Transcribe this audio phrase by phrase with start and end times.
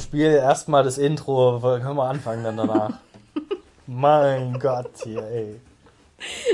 [0.00, 2.98] Spiel erstmal das Intro, können wir anfangen dann danach.
[3.86, 5.60] mein Gott, hier, ey.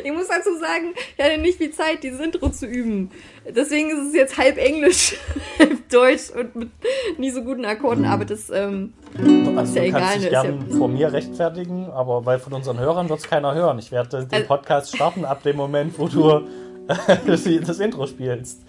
[0.03, 3.11] Ich muss dazu sagen, ich hatte nicht viel Zeit, dieses Intro zu üben.
[3.46, 5.16] Deswegen ist es jetzt halb Englisch,
[5.59, 6.71] halb Deutsch und mit
[7.19, 8.95] nie so guten Akkorden, aber das ähm,
[9.57, 10.01] also ist ja du egal.
[10.01, 10.31] Kannst dich ne?
[10.31, 13.79] gern ja vor mir rechtfertigen, aber weil von unseren Hörern wird es keiner hören.
[13.79, 16.48] Ich werde den also, Podcast starten ab dem Moment, wo du
[17.27, 18.62] das, Intro spielst.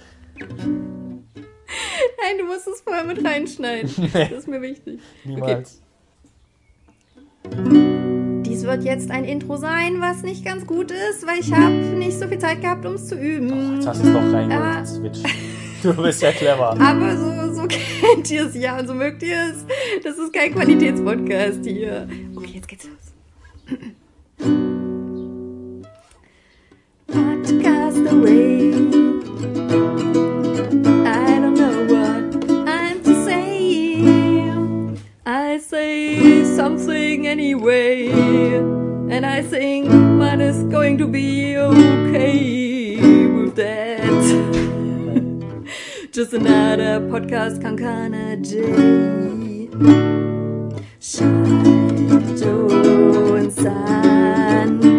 [2.30, 3.90] Nein, du musst es vorher mit reinschneiden.
[4.14, 5.00] Das ist mir wichtig.
[5.24, 5.82] Niemals.
[7.46, 8.44] Okay.
[8.46, 12.20] Dies wird jetzt ein Intro sein, was nicht ganz gut ist, weil ich habe nicht
[12.20, 13.52] so viel Zeit gehabt, um es zu üben.
[13.52, 15.20] Oh, jetzt hast du es doch reingeholt, äh, Switch.
[15.82, 16.72] Du bist ja clever.
[16.80, 19.66] Aber so, so kennt ihr es ja und so mögt ihr es.
[20.04, 22.08] Das ist kein Qualitätspodcast hier.
[22.36, 23.78] Okay, jetzt geht's los.
[27.08, 28.89] Podcast away.
[36.60, 38.10] Something anyway.
[38.10, 44.20] And I think man is going to be okay with that.
[46.12, 49.70] Just another podcast, Kankana J.
[52.38, 54.99] Joe, and Sun.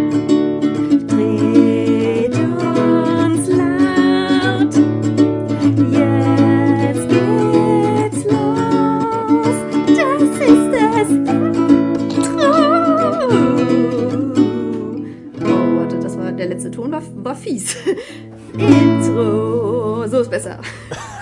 [17.00, 17.76] War, war fies.
[18.54, 20.06] Intro.
[20.06, 20.58] So ist besser.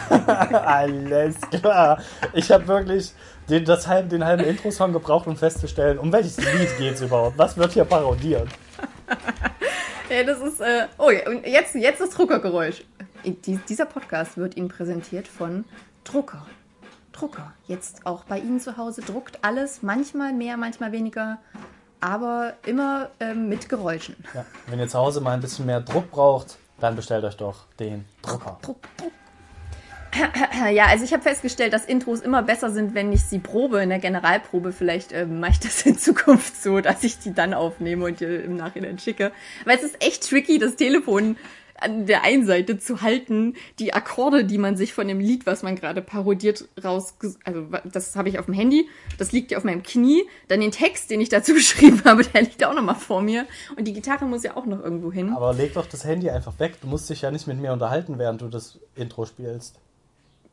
[0.65, 2.03] Alles klar.
[2.33, 3.13] Ich habe wirklich
[3.49, 7.39] den, das, den halben Intro-Song gebraucht, um festzustellen, um welches Lied geht es überhaupt?
[7.39, 8.49] Was wird hier parodiert?
[10.11, 10.61] ja, das ist.
[10.61, 12.85] Äh, oh ja, und jetzt, jetzt das Druckergeräusch.
[13.25, 15.65] dieser Podcast wird Ihnen präsentiert von
[16.05, 16.47] Drucker.
[17.13, 17.53] Drucker.
[17.67, 21.39] Jetzt auch bei Ihnen zu Hause druckt alles, manchmal mehr, manchmal weniger
[22.01, 24.17] aber immer ähm, mit Geräuschen.
[24.35, 27.65] Ja, wenn ihr zu Hause mal ein bisschen mehr Druck braucht, dann bestellt euch doch
[27.79, 28.59] den Drucker.
[28.63, 29.13] Druck, Druck.
[30.73, 33.91] Ja, also ich habe festgestellt, dass Intros immer besser sind, wenn ich sie probe in
[33.91, 34.73] der Generalprobe.
[34.73, 38.43] Vielleicht ähm, mache ich das in Zukunft so, dass ich die dann aufnehme und dir
[38.43, 39.33] im Nachhinein schicke.
[39.65, 41.37] Weil es ist echt tricky, das Telefon
[41.81, 45.63] an der einen Seite zu halten, die Akkorde, die man sich von dem Lied, was
[45.63, 49.65] man gerade parodiert, raus, also das habe ich auf dem Handy, das liegt ja auf
[49.65, 53.23] meinem Knie, dann den Text, den ich dazu geschrieben habe, der liegt auch nochmal vor
[53.23, 53.47] mir
[53.77, 55.33] und die Gitarre muss ja auch noch irgendwo hin.
[55.35, 58.19] Aber leg doch das Handy einfach weg, du musst dich ja nicht mit mir unterhalten,
[58.19, 59.77] während du das Intro spielst.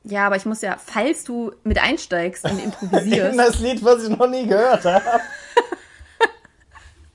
[0.07, 3.37] Ja, aber ich muss ja, falls du mit einsteigst und improvisierst.
[3.37, 5.03] Das Lied, was ich noch nie gehört habe.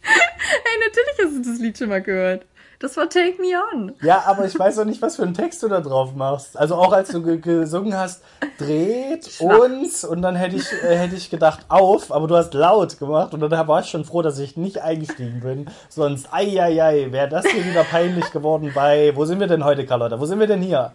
[0.01, 2.47] hey, natürlich hast du das Lied schon mal gehört.
[2.81, 3.93] Das war Take Me On.
[4.01, 6.57] Ja, aber ich weiß auch nicht, was für einen Text du da drauf machst.
[6.57, 8.23] Also auch als du gesungen hast,
[8.57, 12.99] dreht uns und dann hätte ich, äh, hätte ich gedacht, auf, aber du hast laut
[12.99, 15.71] gemacht und dann war ich schon froh, dass ich nicht eingestiegen bin.
[15.91, 19.63] Sonst, ei, ei, ei, wäre das hier wieder peinlich geworden bei, wo sind wir denn
[19.63, 20.19] heute, Carlotta?
[20.19, 20.93] Wo sind wir denn hier?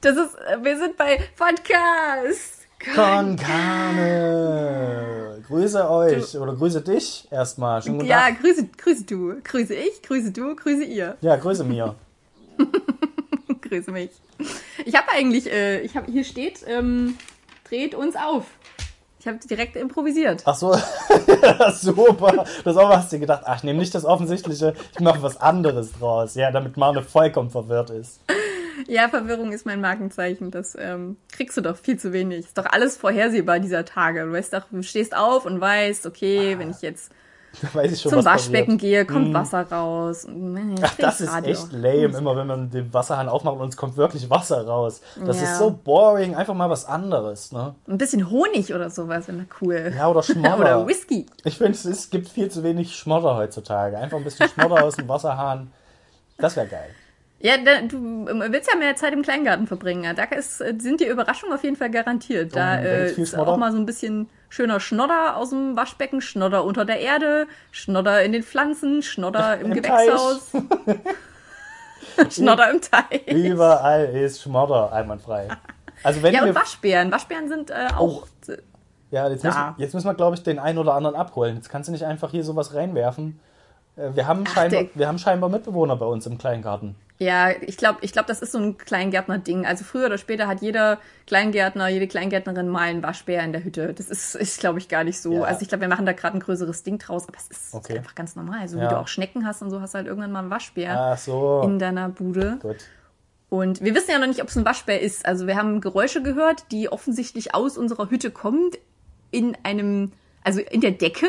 [0.00, 2.55] Das ist, äh, wir sind bei Podcast.
[2.94, 5.06] Con Carne.
[5.48, 6.40] Grüße euch du.
[6.40, 7.82] oder grüße dich erstmal.
[7.82, 8.40] Schönen guten ja, Tag.
[8.40, 9.34] grüße, grüße du.
[9.42, 11.16] Grüße ich, grüße du, grüße ihr.
[11.20, 11.94] Ja, grüße mir.
[13.62, 14.10] grüße mich.
[14.84, 17.16] Ich habe eigentlich, äh, ich habe hier steht, ähm,
[17.68, 18.46] dreht uns auf.
[19.18, 20.42] Ich habe direkt improvisiert.
[20.44, 20.72] Ach so,
[21.72, 22.44] super.
[22.62, 23.42] Das auch hast du gedacht.
[23.44, 26.36] Ach, ich nehme nicht das Offensichtliche, ich mache was anderes draus.
[26.36, 28.20] Ja, damit Marne vollkommen verwirrt ist.
[28.86, 30.50] Ja, Verwirrung ist mein Markenzeichen.
[30.50, 32.40] Das ähm, kriegst du doch viel zu wenig.
[32.40, 34.24] Ist doch alles vorhersehbar dieser Tage.
[34.24, 37.12] Du weißt doch, du stehst auf und weißt, okay, ah, wenn ich jetzt
[37.82, 38.80] ich schon, zum Waschbecken passiert.
[38.80, 39.34] gehe, kommt hm.
[39.34, 40.26] Wasser raus.
[40.82, 41.52] Ach, das ist Radio.
[41.52, 45.00] echt lame, immer wenn man den Wasserhahn aufmacht und es kommt wirklich Wasser raus.
[45.24, 45.44] Das ja.
[45.44, 47.52] ist so boring, einfach mal was anderes.
[47.52, 47.74] Ne?
[47.88, 49.92] Ein bisschen Honig oder sowas wäre cool.
[49.96, 50.58] Ja, oder Schmodder.
[50.58, 51.26] oder Whisky.
[51.44, 53.96] Ich finde, es gibt viel zu wenig Schmodder heutzutage.
[53.98, 55.72] Einfach ein bisschen Schmodder aus dem Wasserhahn.
[56.38, 56.90] Das wäre geil.
[57.38, 60.16] Ja, da, du ähm, willst ja mehr Zeit im Kleingarten verbringen.
[60.16, 62.56] Da ist, äh, sind die Überraschungen auf jeden Fall garantiert.
[62.56, 66.84] Da äh, ist auch mal so ein bisschen schöner Schnodder aus dem Waschbecken, Schnodder unter
[66.84, 70.52] der Erde, Schnodder in den Pflanzen, Schnodder im, Im Gewächshaus.
[72.30, 73.26] Schnodder im Teich.
[73.26, 75.48] Überall ist Schmodder einwandfrei.
[76.02, 77.12] Also wenn ja, und Waschbären.
[77.12, 78.26] Waschbären sind äh, auch.
[78.48, 78.52] Oh.
[79.10, 81.56] Ja, jetzt müssen, jetzt müssen wir, glaube ich, den einen oder anderen abholen.
[81.56, 83.38] Jetzt kannst du nicht einfach hier sowas reinwerfen.
[83.96, 86.94] Äh, wir haben, Ach, scheinbar, wir haben scheinbar Mitbewohner bei uns im Kleingarten.
[87.18, 89.64] Ja, ich glaube, ich glaub, das ist so ein Kleingärtner-Ding.
[89.64, 93.94] Also früher oder später hat jeder Kleingärtner, jede Kleingärtnerin mal einen Waschbär in der Hütte.
[93.94, 95.32] Das ist, ist glaube ich, gar nicht so.
[95.32, 95.42] Ja.
[95.44, 97.96] Also ich glaube, wir machen da gerade ein größeres Ding draus, aber es ist okay.
[97.96, 98.68] einfach ganz normal.
[98.68, 98.84] So ja.
[98.84, 101.62] wie du auch Schnecken hast und so, hast du halt irgendwann mal einen Waschbär so.
[101.64, 102.58] in deiner Bude.
[102.60, 102.84] Gut.
[103.48, 105.24] Und wir wissen ja noch nicht, ob es ein Waschbär ist.
[105.24, 108.70] Also wir haben Geräusche gehört, die offensichtlich aus unserer Hütte kommen.
[109.30, 110.12] in einem,
[110.44, 111.28] also in der Decke,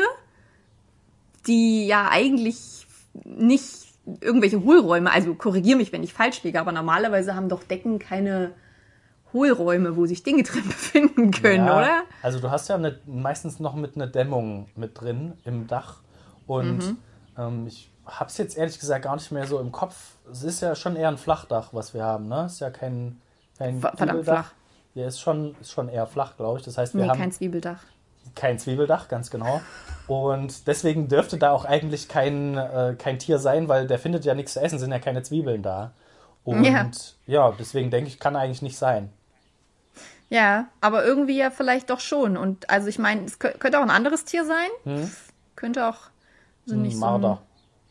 [1.48, 2.86] die ja eigentlich
[3.24, 3.88] nicht
[4.20, 8.52] irgendwelche Hohlräume, also korrigier mich, wenn ich falsch liege, aber normalerweise haben doch Decken keine
[9.32, 12.02] Hohlräume, wo sich Dinge drin befinden können, Ja, oder?
[12.22, 16.00] Also du hast ja eine, meistens noch mit einer Dämmung mit drin im Dach.
[16.46, 16.96] Und Mhm.
[17.36, 20.16] ähm, ich habe es jetzt ehrlich gesagt gar nicht mehr so im Kopf.
[20.32, 22.46] Es ist ja schon eher ein Flachdach, was wir haben, ne?
[22.46, 23.20] Ist ja kein,
[23.58, 24.44] kein Ver- verdammt Zwiebeldach.
[24.46, 24.52] flach.
[24.94, 26.64] Ja, ist schon, ist schon eher flach, glaube ich.
[26.64, 27.80] Das heißt, wir Nee, haben kein Zwiebeldach.
[28.34, 29.60] Kein Zwiebeldach, ganz genau.
[30.06, 34.34] Und deswegen dürfte da auch eigentlich kein, äh, kein Tier sein, weil der findet ja
[34.34, 35.92] nichts zu essen, sind ja keine Zwiebeln da.
[36.44, 36.90] Und Ja.
[37.26, 39.10] ja, deswegen denke ich, kann eigentlich nicht sein.
[40.30, 42.36] Ja, aber irgendwie ja vielleicht doch schon.
[42.36, 44.68] Und also ich meine, es kö- könnte auch ein anderes Tier sein.
[44.84, 45.10] Hm?
[45.56, 45.96] Könnte auch
[46.66, 47.42] so Ein nicht so Marder.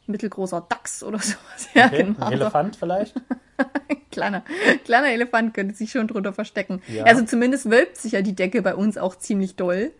[0.07, 1.67] ein mittelgroßer Dachs oder sowas.
[1.73, 2.25] Ja, Okay, genau.
[2.25, 3.13] Ein Elefant vielleicht?
[4.11, 4.43] Kleiner,
[4.85, 6.81] kleiner Elefant könnte sich schon drunter verstecken.
[6.87, 7.05] Ja.
[7.05, 9.91] Also zumindest wölbt sich ja die Decke bei uns auch ziemlich doll.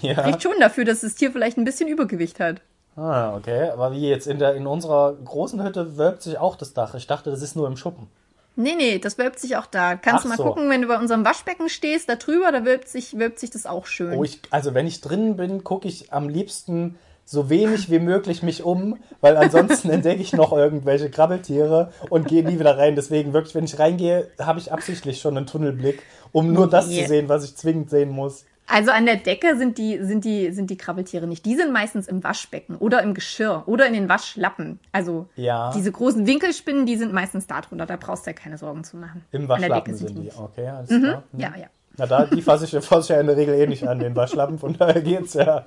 [0.00, 0.20] Ja.
[0.22, 2.60] Riecht schon dafür, dass das Tier vielleicht ein bisschen Übergewicht hat.
[2.96, 3.70] Ah, okay.
[3.70, 6.94] Aber wie jetzt in, der, in unserer großen Hütte wölbt sich auch das Dach.
[6.94, 8.08] Ich dachte, das ist nur im Schuppen.
[8.56, 9.96] Nee, nee, das wölbt sich auch da.
[9.96, 10.44] Kannst du mal so.
[10.44, 13.66] gucken, wenn du bei unserem Waschbecken stehst, da drüber, da wölbt sich, wölbt sich das
[13.66, 14.16] auch schön.
[14.16, 18.42] Oh, ich, also wenn ich drin bin, gucke ich am liebsten so wenig wie möglich
[18.42, 22.94] mich um, weil ansonsten entdecke ich noch irgendwelche Krabbeltiere und gehe nie wieder rein.
[22.94, 27.02] Deswegen wirklich, wenn ich reingehe, habe ich absichtlich schon einen Tunnelblick, um nur das Yeah.
[27.02, 28.44] zu sehen, was ich zwingend sehen muss.
[28.66, 31.44] Also an der Decke sind die, sind die, sind die Krabbeltiere nicht.
[31.44, 34.80] Die sind meistens im Waschbecken oder im Geschirr oder in den Waschlappen.
[34.90, 35.70] Also Ja.
[35.74, 37.84] diese großen Winkelspinnen, die sind meistens da drunter.
[37.84, 39.22] Da brauchst du ja keine Sorgen zu machen.
[39.32, 40.22] Im Waschlappen Decke sind die.
[40.24, 40.38] nicht.
[40.38, 41.22] Okay, alles klar.
[41.32, 41.40] Hm.
[41.40, 41.66] Ja, ja.
[41.98, 44.16] Na da, die fasse ich, fasse ich ja in der Regel eh nicht an, den
[44.16, 45.64] Waschlappen, von daher geht's ja.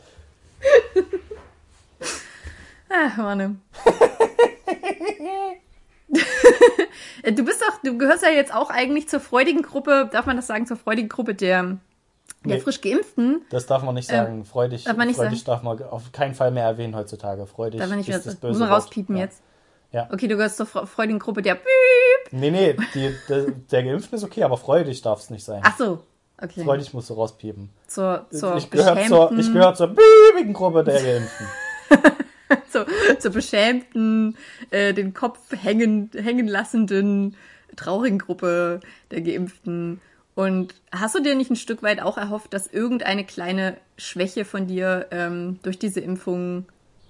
[2.89, 3.61] Ach, Mann.
[7.23, 10.47] du bist doch, du gehörst ja jetzt auch eigentlich zur freudigen Gruppe, darf man das
[10.47, 11.77] sagen, zur freudigen Gruppe der,
[12.45, 12.61] der Nee.
[12.61, 13.41] frisch Geimpften.
[13.49, 14.45] Das darf man nicht sagen.
[14.45, 17.45] Freudig, darf man nicht freudig darf man auf keinen Fall mehr erwähnen heutzutage.
[17.47, 18.83] Freudig Darf man nicht ist mehr, das muss böse man Wort.
[18.83, 19.23] rauspiepen ja.
[19.23, 19.41] jetzt.
[19.91, 20.07] Ja.
[20.11, 21.63] Okay, du gehörst zur fre- freudigen Gruppe der Piep.
[22.31, 25.61] Nee, nee, die, der, der Geimpften ist okay, aber freudig darf es nicht sein.
[25.65, 26.03] Ach so.
[26.39, 26.63] Okay.
[26.63, 27.69] Freudig musst du rauspiepen.
[27.87, 31.47] Zur, zur ich gehöre zur, ich gehör zur biebigen Gruppe der Geimpften.
[32.69, 32.85] zur,
[33.19, 34.37] zur beschämten,
[34.69, 37.35] äh, den Kopf hängen, hängen lassenden,
[37.75, 40.01] traurigen Gruppe der Geimpften.
[40.37, 44.67] Und hast du dir nicht ein Stück weit auch erhofft, dass irgendeine kleine Schwäche von
[44.67, 46.65] dir ähm, durch diese Impfung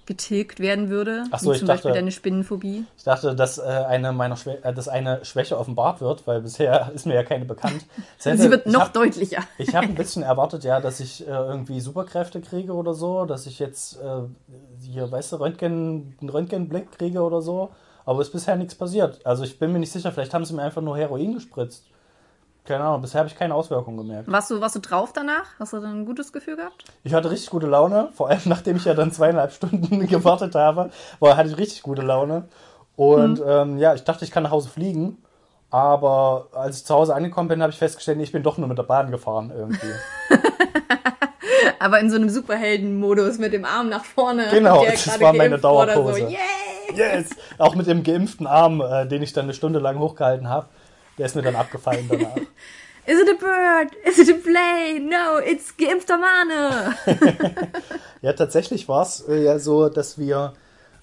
[0.06, 1.24] getilgt werden würde?
[1.30, 2.86] Ach so, Wie zum Beispiel dachte- deine Spinnenphobie.
[2.96, 6.90] Ich dachte, dass, äh, eine meiner Schwä äh, dass eine Schwäche offenbart wird, weil bisher
[6.94, 7.84] ist mir ja keine bekannt.
[8.18, 9.42] Es hätte- Sie wird noch hab, deutlicher.
[9.58, 13.44] Ich habe ein bisschen erwartet, ja, dass ich äh, irgendwie Superkräfte kriege oder so, dass
[13.46, 14.22] ich jetzt äh,
[14.86, 17.68] hier, weißt du, Röntgen, einen Röntgenblick kriege oder so.
[18.06, 19.20] Aber ist bisher nichts passiert.
[19.26, 21.84] Also ich bin mir nicht sicher, vielleicht haben sie mir einfach nur Heroin gespritzt.
[22.68, 24.30] Keine Ahnung, bisher habe ich keine Auswirkungen gemerkt.
[24.30, 25.46] Warst du, warst du drauf danach?
[25.58, 26.84] Hast du dann ein gutes Gefühl gehabt?
[27.02, 30.90] Ich hatte richtig gute Laune, vor allem nachdem ich ja dann zweieinhalb Stunden gewartet habe,
[31.18, 32.46] war, hatte ich richtig gute Laune.
[32.94, 35.16] Und ähm, ja, ich dachte, ich kann nach Hause fliegen.
[35.70, 38.76] Aber als ich zu Hause angekommen bin, habe ich festgestellt, ich bin doch nur mit
[38.76, 39.92] der Bahn gefahren irgendwie.
[41.78, 44.48] Aber in so einem Superhelden-Modus mit dem Arm nach vorne.
[44.50, 46.20] Genau, das war meine Dauerpose.
[46.20, 46.94] So, yay!
[46.94, 47.30] Yes!
[47.56, 50.66] Auch mit dem geimpften Arm, äh, den ich dann eine Stunde lang hochgehalten habe.
[51.18, 52.36] Der ist mir dann abgefallen danach.
[53.06, 53.94] Is it a bird?
[54.04, 55.08] Is it a plane?
[55.08, 56.94] No, it's geimpfter Mane.
[58.20, 60.52] Ja, tatsächlich war es äh, ja so, dass wir,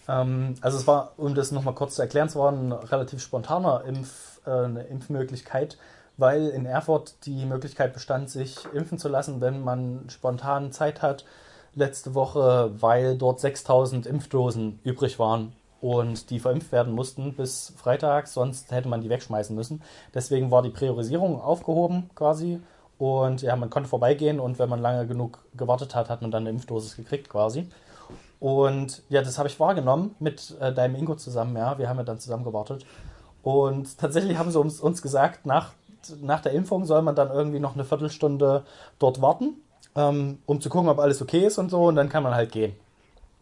[0.07, 3.85] ähm, also es war, um das nochmal kurz zu erklären, es war ein relativ spontaner
[3.87, 5.77] Impf, äh, eine Impfmöglichkeit,
[6.17, 11.25] weil in Erfurt die Möglichkeit bestand, sich impfen zu lassen, wenn man spontan Zeit hat,
[11.73, 15.53] letzte Woche, weil dort 6000 Impfdosen übrig waren
[15.85, 19.83] und die verimpft werden mussten bis Freitag, sonst hätte man die wegschmeißen müssen.
[20.15, 22.59] Deswegen war die Priorisierung aufgehoben quasi
[22.97, 26.41] und ja, man konnte vorbeigehen und wenn man lange genug gewartet hat, hat man dann
[26.41, 27.69] eine Impfdosis gekriegt quasi.
[28.39, 32.03] Und ja, das habe ich wahrgenommen mit äh, deinem Ingo zusammen, ja, wir haben ja
[32.03, 32.83] dann zusammen gewartet.
[33.43, 35.73] Und tatsächlich haben sie uns, uns gesagt, nach,
[36.19, 38.63] nach der Impfung soll man dann irgendwie noch eine Viertelstunde
[38.97, 39.53] dort warten,
[39.95, 42.51] ähm, um zu gucken, ob alles okay ist und so, und dann kann man halt
[42.51, 42.75] gehen.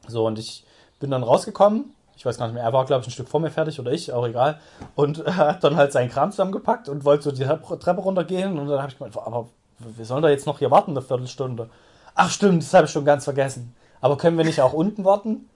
[0.10, 0.66] So, und ich
[1.00, 1.94] bin dann rausgekommen.
[2.16, 3.92] Ich weiß gar nicht mehr, er war, glaube ich, ein Stück vor mir fertig oder
[3.92, 4.60] ich, auch egal.
[4.96, 8.58] Und er hat dann halt seinen Kram zusammengepackt und wollte so die Treppe runtergehen.
[8.58, 9.48] Und dann habe ich gemeint, aber
[9.80, 11.70] wir sollen da jetzt noch hier warten, eine Viertelstunde.
[12.16, 13.76] Ach, stimmt, das habe ich schon ganz vergessen.
[14.02, 15.50] Aber können wir nicht auch unten warten?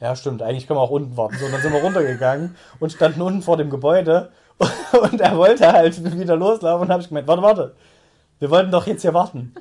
[0.00, 1.36] Ja, stimmt, eigentlich können wir auch unten warten.
[1.38, 4.30] So, und dann sind wir runtergegangen und standen unten vor dem Gebäude.
[4.92, 7.74] Und er wollte halt wieder loslaufen und habe ich gemeint, warte, warte,
[8.38, 9.52] wir wollten doch jetzt hier warten.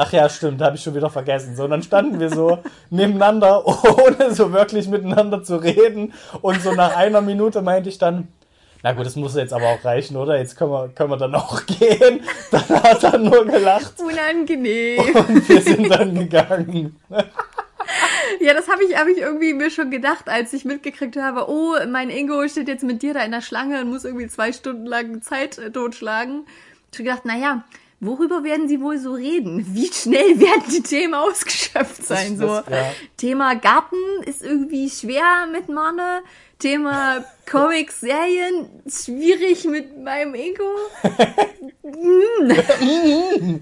[0.00, 1.56] Ach ja, stimmt, habe ich schon wieder vergessen.
[1.56, 2.58] So, und dann standen wir so
[2.90, 6.14] nebeneinander, ohne so wirklich miteinander zu reden.
[6.40, 8.28] Und so nach einer Minute meinte ich dann,
[8.84, 10.38] Na gut, das muss jetzt aber auch reichen, oder?
[10.38, 12.20] Jetzt können wir, können wir dann auch gehen.
[12.52, 13.94] Dann hat er nur gelacht.
[13.98, 15.00] Unangenehm.
[15.16, 16.96] Und wir sind dann gegangen.
[18.38, 21.74] Ja, das habe ich, hab ich irgendwie mir schon gedacht, als ich mitgekriegt habe, oh,
[21.88, 24.86] mein Ingo steht jetzt mit dir da in der Schlange und muss irgendwie zwei Stunden
[24.86, 26.46] lang Zeit äh, totschlagen.
[26.92, 27.64] Ich habe gedacht, naja,
[28.00, 29.64] worüber werden sie wohl so reden?
[29.74, 32.38] Wie schnell werden die Themen ausgeschöpft sein?
[32.38, 32.92] Das- so ja.
[33.16, 36.22] Thema Garten ist irgendwie schwer mit Manne.
[36.58, 40.34] Thema Comics, Serien, schwierig mit meinem.
[40.34, 40.50] Hm.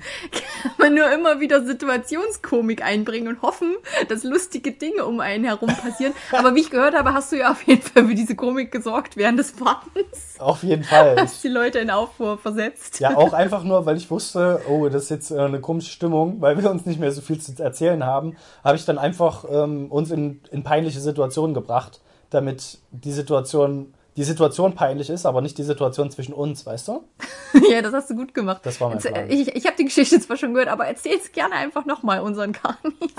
[0.63, 3.77] Kann man nur immer wieder Situationskomik einbringen und hoffen,
[4.09, 6.15] dass lustige Dinge um einen herum passieren.
[6.33, 9.19] Aber wie ich gehört habe, hast du ja auf jeden Fall für diese Komik gesorgt
[9.19, 10.37] während des Wartens.
[10.39, 11.17] Auf jeden Fall.
[11.21, 12.99] Hast die Leute in Aufruhr versetzt.
[13.01, 16.41] Ja, auch einfach nur, weil ich wusste, oh, das ist jetzt äh, eine komische Stimmung,
[16.41, 19.91] weil wir uns nicht mehr so viel zu erzählen haben, habe ich dann einfach ähm,
[19.91, 25.59] uns in, in peinliche Situationen gebracht, damit die Situation, die Situation peinlich ist, aber nicht
[25.59, 27.05] die Situation zwischen uns, weißt du?
[27.71, 28.61] Ja, das hast du gut gemacht.
[28.65, 29.31] Das war mein Jetzt, äh, Plan.
[29.31, 32.93] Ich, ich habe die Geschichte zwar schon gehört, aber erzähl's gerne einfach nochmal unseren Kani.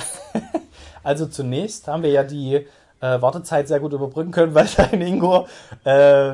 [1.03, 2.67] Also zunächst haben wir ja die
[2.99, 5.47] äh, Wartezeit sehr gut überbrücken können, weil dein Ingo
[5.83, 6.33] äh,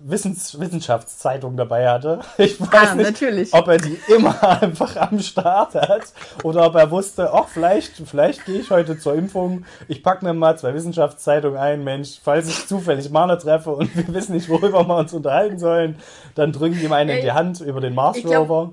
[0.00, 2.20] Wissens Wissenschaftszeitung dabei hatte.
[2.38, 3.52] Ich weiß Ah, nicht, natürlich.
[3.54, 8.44] ob er die immer einfach am Start hat oder ob er wusste, ach, vielleicht, vielleicht
[8.44, 12.66] gehe ich heute zur Impfung, ich packe mir mal zwei Wissenschaftszeitungen ein, Mensch, falls ich
[12.66, 15.96] zufällig Mana treffe und wir wissen nicht, worüber wir uns unterhalten sollen,
[16.34, 18.70] dann drücke ich ihm eine in die Hand über den Mars Rover.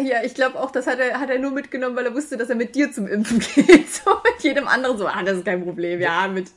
[0.00, 2.48] Ja, ich glaube auch, das hat er, hat er nur mitgenommen, weil er wusste, dass
[2.48, 3.90] er mit dir zum Impfen geht.
[3.92, 6.00] So mit jedem anderen so, ah, das ist kein Problem.
[6.00, 6.48] Ja, mit,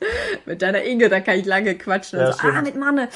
[0.46, 2.18] mit deiner Inge, da kann ich lange quatschen.
[2.18, 2.56] Ja, Und so, stimmt.
[2.56, 3.08] ah, mit Manne.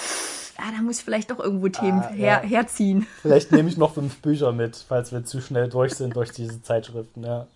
[0.58, 2.48] Ja, da muss ich vielleicht doch irgendwo Themen Ah, her, ja.
[2.48, 3.06] herziehen.
[3.22, 6.62] Vielleicht nehme ich noch fünf Bücher mit, falls wir zu schnell durch sind durch diese
[6.62, 7.46] Zeitschriften, ja.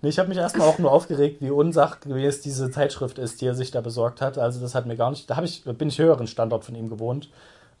[0.00, 3.54] Nee, ich habe mich erstmal auch nur aufgeregt, wie unsachgemäß diese Zeitschrift ist, die er
[3.54, 4.38] sich da besorgt hat.
[4.38, 7.28] Also das hat mir gar nicht, da ich, bin ich höheren Standort von ihm gewohnt.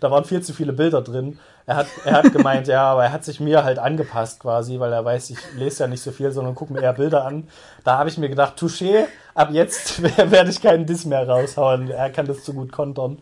[0.00, 1.38] da waren viel zu viele Bilder drin.
[1.68, 4.90] Er hat, er hat gemeint, ja, aber er hat sich mir halt angepasst quasi, weil
[4.90, 7.46] er weiß, ich lese ja nicht so viel, sondern gucke mir eher Bilder an.
[7.84, 11.90] Da habe ich mir gedacht, Touché, ab jetzt werde ich keinen Diss mehr raushauen.
[11.90, 13.18] Er kann das zu gut kontern.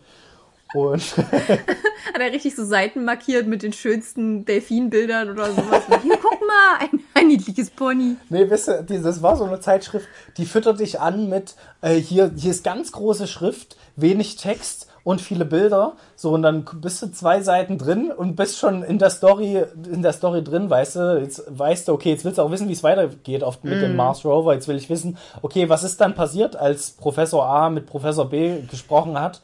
[0.73, 5.83] Und Hat er richtig so Seiten markiert mit den schönsten Delfinbildern oder sowas.
[6.01, 8.15] Hier, guck mal, ein, ein niedliches Pony.
[8.29, 12.31] Nee, wisst ihr, das war so eine Zeitschrift, die füttert dich an mit, äh, hier,
[12.33, 15.93] hier ist ganz große Schrift, wenig Text und viele Bilder.
[16.17, 20.01] So, und dann bist du zwei Seiten drin und bist schon in der Story, in
[20.01, 22.73] der Story drin, weißt du, jetzt weißt du, okay, jetzt willst du auch wissen, wie
[22.73, 24.53] es weitergeht auf, mit dem Mars Rover.
[24.53, 28.63] Jetzt will ich wissen, okay, was ist dann passiert, als Professor A mit Professor B
[28.69, 29.39] gesprochen hat?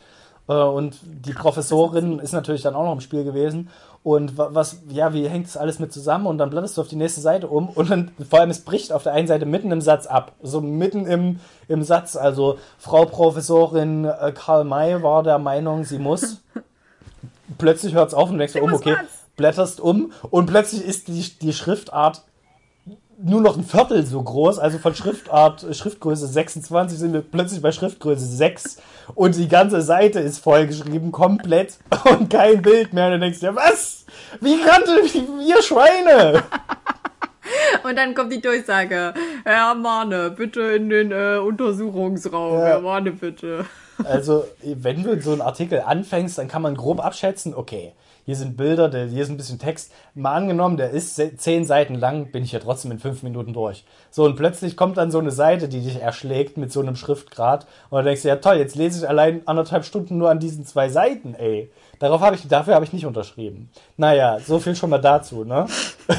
[0.50, 3.70] Äh, Und die Professorin ist natürlich dann auch noch im Spiel gewesen.
[4.04, 6.28] Und wa- was, ja, wie hängt das alles mit zusammen?
[6.28, 8.92] Und dann blätterst du auf die nächste Seite um und dann, vor allem, es bricht
[8.92, 10.34] auf der einen Seite mitten im Satz ab.
[10.42, 12.16] So mitten im, im Satz.
[12.18, 16.42] Also, Frau Professorin äh, Karl May war der Meinung, sie muss.
[17.58, 19.08] plötzlich hört es auf und du denkst, oh, muss okay, was.
[19.36, 22.24] blätterst um und plötzlich ist die, die Schriftart
[23.22, 27.72] nur noch ein Viertel so groß, also von Schriftart, Schriftgröße 26 sind wir plötzlich bei
[27.72, 28.78] Schriftgröße 6
[29.16, 33.08] und die ganze Seite ist vollgeschrieben, komplett und kein Bild mehr.
[33.08, 34.06] Und du denkst dir, was?
[34.42, 35.00] Wie kannte
[35.46, 36.44] ihr Schweine?
[37.84, 39.14] Und dann kommt die Durchsage.
[39.44, 42.60] Herr Mahne, bitte in den äh, Untersuchungsraum.
[42.60, 42.66] Ja.
[42.66, 43.66] Herr Mahne, bitte.
[44.06, 47.94] Also, wenn du so einen Artikel anfängst, dann kann man grob abschätzen, okay,
[48.26, 49.92] hier sind Bilder, der- hier ist ein bisschen Text.
[50.16, 53.86] Mal angenommen, der ist zehn Seiten lang, bin ich ja trotzdem in fünf Minuten durch.
[54.12, 57.68] So, und plötzlich kommt dann so eine Seite, die dich erschlägt mit so einem Schriftgrad.
[57.90, 60.66] Und dann denkst du, ja toll, jetzt lese ich allein anderthalb Stunden nur an diesen
[60.66, 61.70] zwei Seiten, ey.
[62.04, 63.70] Darauf habe ich, dafür habe ich nicht unterschrieben.
[63.96, 65.66] Naja, so viel schon mal dazu, ne?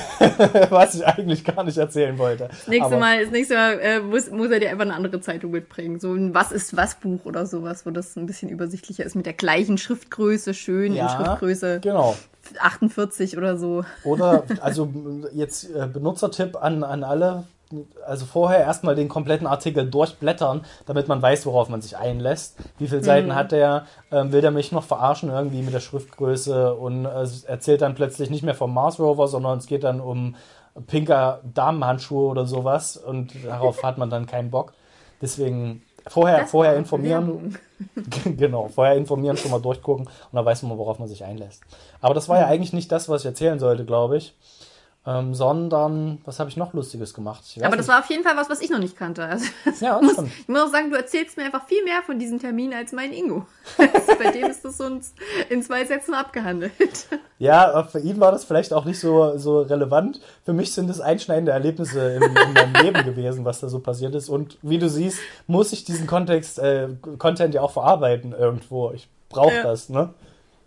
[0.71, 2.49] Was ich eigentlich gar nicht erzählen wollte.
[2.49, 5.21] Das nächste Aber- Mal, das nächste Mal äh, muss, muss er dir einfach eine andere
[5.21, 6.01] Zeitung mitbringen.
[6.01, 9.27] So ein Was ist was Buch oder sowas, wo das ein bisschen übersichtlicher ist mit
[9.27, 12.17] der gleichen Schriftgröße, schön in Ja, Schriftgröße Genau.
[12.61, 13.85] 48 oder so.
[14.05, 14.89] Oder, also
[15.35, 17.45] jetzt äh, Benutzertipp an, an alle.
[18.07, 22.57] Also vorher erstmal den kompletten Artikel durchblättern, damit man weiß, worauf man sich einlässt.
[22.79, 23.87] Wie viele Seiten hat der?
[24.13, 28.31] Ähm, will der mich noch verarschen irgendwie mit der Schriftgröße und äh, erzählt dann plötzlich
[28.31, 30.37] nicht mehr vom Mars Rover, sondern es geht dann um
[30.87, 34.73] pinker Damenhandschuhe oder sowas und darauf hat man dann keinen Bock.
[35.23, 37.59] Deswegen vorher, Das vorher informieren.
[38.25, 41.63] genau, vorher informieren, schon mal durchgucken und dann weiß man, worauf man sich einlässt.
[42.01, 44.35] Aber das war ja eigentlich nicht das, was ich erzählen sollte, glaube ich.
[45.07, 47.45] Ähm, sondern, was habe ich noch Lustiges gemacht?
[47.61, 47.89] Aber das nicht.
[47.95, 49.23] war auf jeden Fall was, was ich noch nicht kannte.
[49.27, 49.45] Also,
[49.81, 50.31] Ja, muss, stimmt.
[50.41, 53.13] ich muss auch sagen, du erzählst mir einfach viel mehr von diesem Termin als mein
[53.13, 53.45] Ingo.
[53.79, 54.87] Also Bei dem ist das so
[55.51, 56.73] in, zwei Sätzen abgehandelt.
[57.39, 60.21] Ja, äh, für ihn war das vielleicht auch nicht so, so relevant.
[60.47, 64.15] Für mich sind es einschneidende Erlebnisse in, in meinem Leben gewesen, was da so passiert
[64.15, 64.31] ist.
[64.31, 68.91] Und wie du siehst, muss ich diesen Kontext, äh, Content ja auch verarbeiten irgendwo.
[68.93, 69.65] Ich brauche Ja.
[69.65, 70.15] das, ne?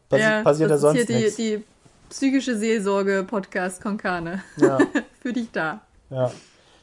[0.10, 1.36] passi ja, passiert ja das sonst ist hier nichts.
[1.38, 1.64] die, die
[2.10, 4.44] psychische Seelsorge-Podcast Konkane.
[4.58, 4.80] Ja.
[5.22, 5.82] Für dich da.
[6.10, 6.32] Ja.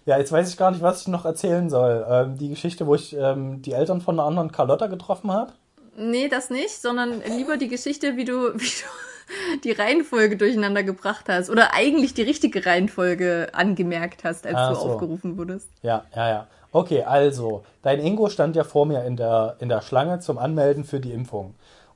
[0.07, 2.05] ja, jetzt weiß ich gar nicht, was ich noch erzählen soll.
[2.09, 5.53] Ähm, die Geschichte, wo ich ähm, die Eltern von einer anderen Carlotta getroffen habe.
[5.97, 11.27] Nee, das nicht, sondern lieber die Geschichte, wie du, wie du die Reihenfolge durcheinander gebracht
[11.29, 11.49] hast.
[11.49, 14.81] Oder eigentlich die richtige Reihenfolge angemerkt hast, als Ach du so.
[14.83, 15.69] aufgerufen wurdest.
[15.83, 16.47] Ja, ja, ja.
[16.73, 20.85] Okay, also, dein Ingo stand ja vor mir in der, in der Schlange zum Anmelden
[20.85, 21.55] für die Impfung.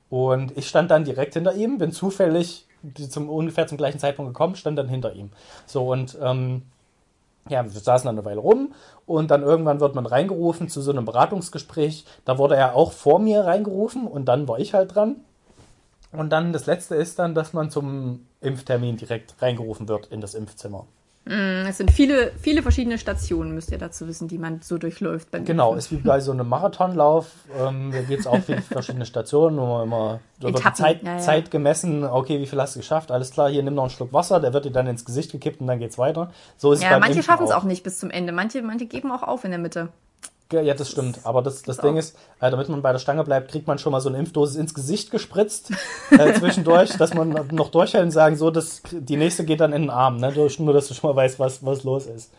[0.09, 2.65] Und ich stand dann direkt hinter ihm, bin zufällig
[3.09, 5.29] zum, ungefähr zum gleichen Zeitpunkt gekommen, stand dann hinter ihm.
[5.65, 6.63] So, und ähm,
[7.49, 8.73] ja, wir saßen dann eine Weile rum
[9.05, 12.05] und dann irgendwann wird man reingerufen zu so einem Beratungsgespräch.
[12.25, 15.17] Da wurde er auch vor mir reingerufen und dann war ich halt dran.
[16.11, 20.33] Und dann das letzte ist dann, dass man zum Impftermin direkt reingerufen wird in das
[20.33, 20.85] Impfzimmer.
[21.29, 25.27] Mm, Es sind viele, viele verschiedene Stationen, müsst ihr dazu wissen, die man so durchläuft.
[25.45, 27.27] Genau, ist wie bei so einem Marathonlauf.
[27.55, 31.13] Ähm, da gibt es auch viele verschiedene Stationen, wo man immer die Etappen, Zeit, ja,
[31.13, 31.17] ja.
[31.19, 32.03] Zeit gemessen.
[32.03, 33.11] Okay, wie viel hast du geschafft?
[33.11, 35.61] Alles klar, hier nimm noch einen Schluck Wasser, der wird dir dann ins Gesicht gekippt
[35.61, 36.31] und dann geht's weiter.
[36.57, 38.31] So ist es Ja, beim manche schaffen es auch nicht bis zum Ende.
[38.31, 39.89] Manche, manche geben auch auf in der Mitte.
[40.51, 41.19] Ja, das stimmt.
[41.25, 43.77] Aber das, das Ding auch- ist, äh, damit man bei der Stange bleibt, kriegt man
[43.77, 45.71] schon mal so eine Impfdosis ins Gesicht gespritzt
[46.09, 49.83] äh, zwischendurch, dass man noch durchhält und sagen, so, das, die nächste geht dann in
[49.83, 50.33] den Arm, ne?
[50.57, 52.31] Nur, dass du schon mal weißt, was, was los ist.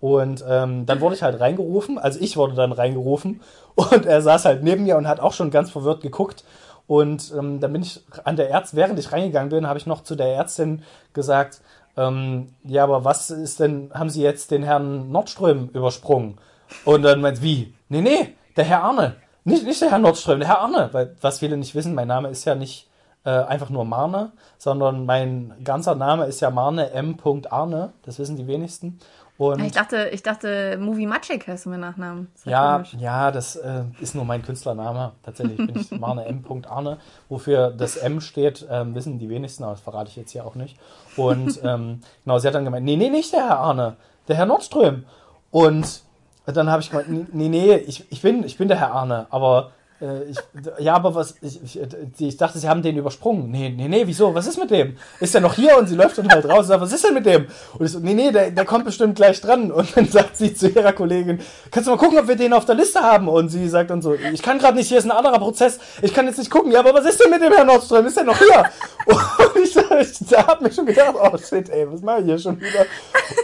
[0.00, 3.40] Und ähm, dann wurde ich halt reingerufen, also ich wurde dann reingerufen
[3.76, 6.44] und er saß halt neben mir und hat auch schon ganz verwirrt geguckt.
[6.86, 10.02] Und ähm, dann bin ich an der Ärztin, während ich reingegangen bin, habe ich noch
[10.02, 10.82] zu der Ärztin
[11.14, 11.60] gesagt,
[11.96, 16.36] ähm, ja, aber was ist denn, haben Sie jetzt den Herrn Nordström übersprungen?
[16.84, 17.74] Und dann meint wie?
[17.88, 19.16] Nee, nee, der Herr Arne.
[19.44, 20.88] Nicht, nicht der Herr Nordström, der Herr Arne.
[20.92, 22.88] Weil, was viele nicht wissen, mein Name ist ja nicht
[23.24, 27.16] äh, einfach nur Marne, sondern mein ganzer Name ist ja Marne M.
[27.50, 27.92] Arne.
[28.02, 28.98] Das wissen die wenigsten.
[29.36, 32.30] Und Ich dachte, ich dachte, Movie Magic heißt mein Nachnamen.
[32.44, 32.94] Ja, komisch.
[33.00, 35.12] ja, das äh, ist nur mein Künstlername.
[35.24, 36.44] Tatsächlich bin ich Marne M.
[36.68, 36.98] Arne.
[37.28, 40.54] Wofür das M steht, ähm, wissen die wenigsten, aber das verrate ich jetzt hier auch
[40.54, 40.78] nicht.
[41.16, 43.96] Und ähm, genau, sie hat dann gemeint, nee, nee, nicht der Herr Arne,
[44.28, 45.04] der Herr Nordström.
[45.50, 46.03] Und
[46.46, 49.72] dann habe ich gemeint, nee, nee, ich, ich, bin, ich bin der Herr Arne, aber
[50.00, 50.36] äh, ich,
[50.80, 51.80] ja, aber was, ich, ich,
[52.18, 53.50] ich dachte, sie haben den übersprungen.
[53.50, 54.34] Nee, nee, nee, wieso?
[54.34, 54.96] Was ist mit dem?
[55.20, 55.78] Ist der noch hier?
[55.78, 57.46] Und sie läuft dann halt raus und sagt, was ist denn mit dem?
[57.78, 59.70] Und ich so, nee, nee, der, der kommt bestimmt gleich dran.
[59.70, 62.64] Und dann sagt sie zu ihrer Kollegin, kannst du mal gucken, ob wir den auf
[62.64, 63.28] der Liste haben?
[63.28, 66.12] Und sie sagt dann so, ich kann gerade nicht, hier ist ein anderer Prozess, ich
[66.12, 66.72] kann jetzt nicht gucken.
[66.72, 68.06] Ja, aber was ist denn mit dem Herrn Nordström?
[68.06, 68.64] Ist der noch hier?
[69.06, 72.38] Und ich, ich, ich hab mir schon gedacht, oh shit, ey, was mache ich hier
[72.38, 72.86] schon wieder?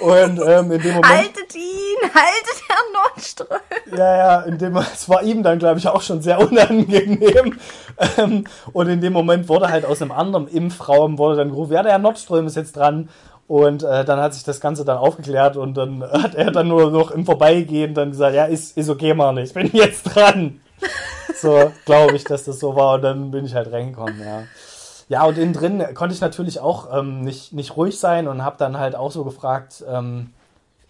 [0.01, 1.07] Und ähm, in dem Moment...
[1.07, 2.01] Haltet ihn!
[2.03, 3.61] Haltet Herrn Nordström!
[3.97, 7.59] Ja, ja, in dem, es war ihm dann, glaube ich, auch schon sehr unangenehm.
[8.19, 11.83] Ähm, und in dem Moment wurde halt aus einem anderen Impfraum wurde dann gerufen, ja,
[11.83, 13.09] der Herr Nordström ist jetzt dran.
[13.47, 16.91] Und äh, dann hat sich das Ganze dann aufgeklärt und dann hat er dann nur
[16.91, 20.61] noch im Vorbeigehen dann gesagt, ja, ist, ist okay, Mann, ich bin jetzt dran.
[21.41, 24.43] So, glaube ich, dass das so war und dann bin ich halt reingekommen, ja.
[25.09, 28.57] Ja, und innen drin konnte ich natürlich auch ähm, nicht, nicht ruhig sein und habe
[28.59, 30.33] dann halt auch so gefragt, ähm,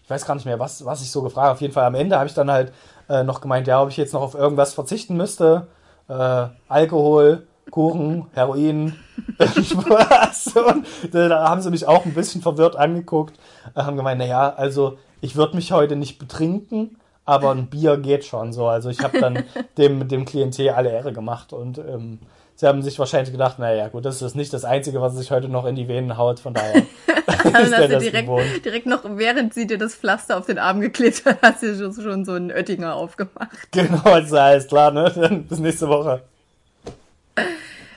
[0.03, 1.53] ich weiß gar nicht mehr, was, was ich so gefragt habe.
[1.53, 2.73] Auf jeden Fall am Ende habe ich dann halt
[3.11, 5.67] äh, noch gemeint, ja, ob ich jetzt noch auf irgendwas verzichten müsste.
[6.09, 8.95] Äh, Alkohol, Kuchen, Heroin,
[9.39, 10.55] irgendwas.
[10.55, 13.39] Und äh, da haben sie mich auch ein bisschen verwirrt angeguckt.
[13.75, 18.25] Äh, haben gemeint, naja, also ich würde mich heute nicht betrinken, aber ein Bier geht
[18.25, 18.69] schon so.
[18.69, 19.45] Also ich habe dann
[19.77, 22.21] dem, dem Klientel alle Ehre gemacht und ähm,
[22.61, 25.49] sie haben sich wahrscheinlich gedacht, naja, gut, das ist nicht das Einzige, was sich heute
[25.49, 26.83] noch in die Venen haut, von daher
[27.43, 28.65] der du das direkt, gewohnt.
[28.67, 31.95] direkt noch, während sie dir das Pflaster auf den Arm geklebt hat, hast du schon,
[31.95, 33.73] schon so einen Oettinger aufgemacht.
[33.73, 35.11] Genau, also alles klar, ne?
[35.15, 36.23] Dann bis nächste Woche.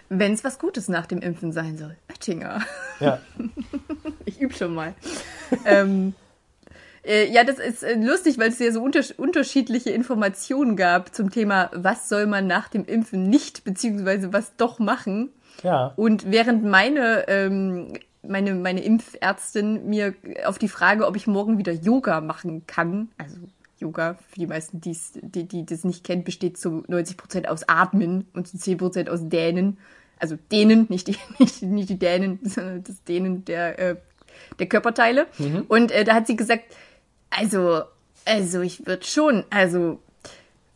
[0.08, 1.97] Wenn es was Gutes nach dem Impfen sein soll.
[2.10, 2.62] Oettinger.
[2.99, 3.19] Ja.
[4.26, 4.93] Ich übe schon mal.
[5.65, 6.15] ähm,
[7.05, 11.29] äh, ja, das ist äh, lustig, weil es ja so unter unterschiedliche Informationen gab zum
[11.31, 15.29] Thema, was soll man nach dem Impfen nicht, beziehungsweise was doch machen.
[15.63, 15.93] Ja.
[15.95, 17.93] Und während meine, ähm,
[18.25, 20.13] meine, meine Impfärztin mir
[20.45, 23.37] auf die Frage, ob ich morgen wieder Yoga machen kann, also
[23.79, 27.67] Yoga, für die meisten, die's, die, die das nicht kennen, besteht zu 90 Prozent aus
[27.67, 29.77] Atmen und zu 10 Prozent aus Dänen.
[30.19, 33.95] Also Dehnen, nicht die, nicht, die- nicht die Dänen, sondern das Dehnen der, äh,
[34.57, 35.27] der Körperteile.
[35.67, 36.63] Und äh, da hat sie gesagt,
[37.36, 37.84] also,
[38.26, 40.00] also ich würde schon, also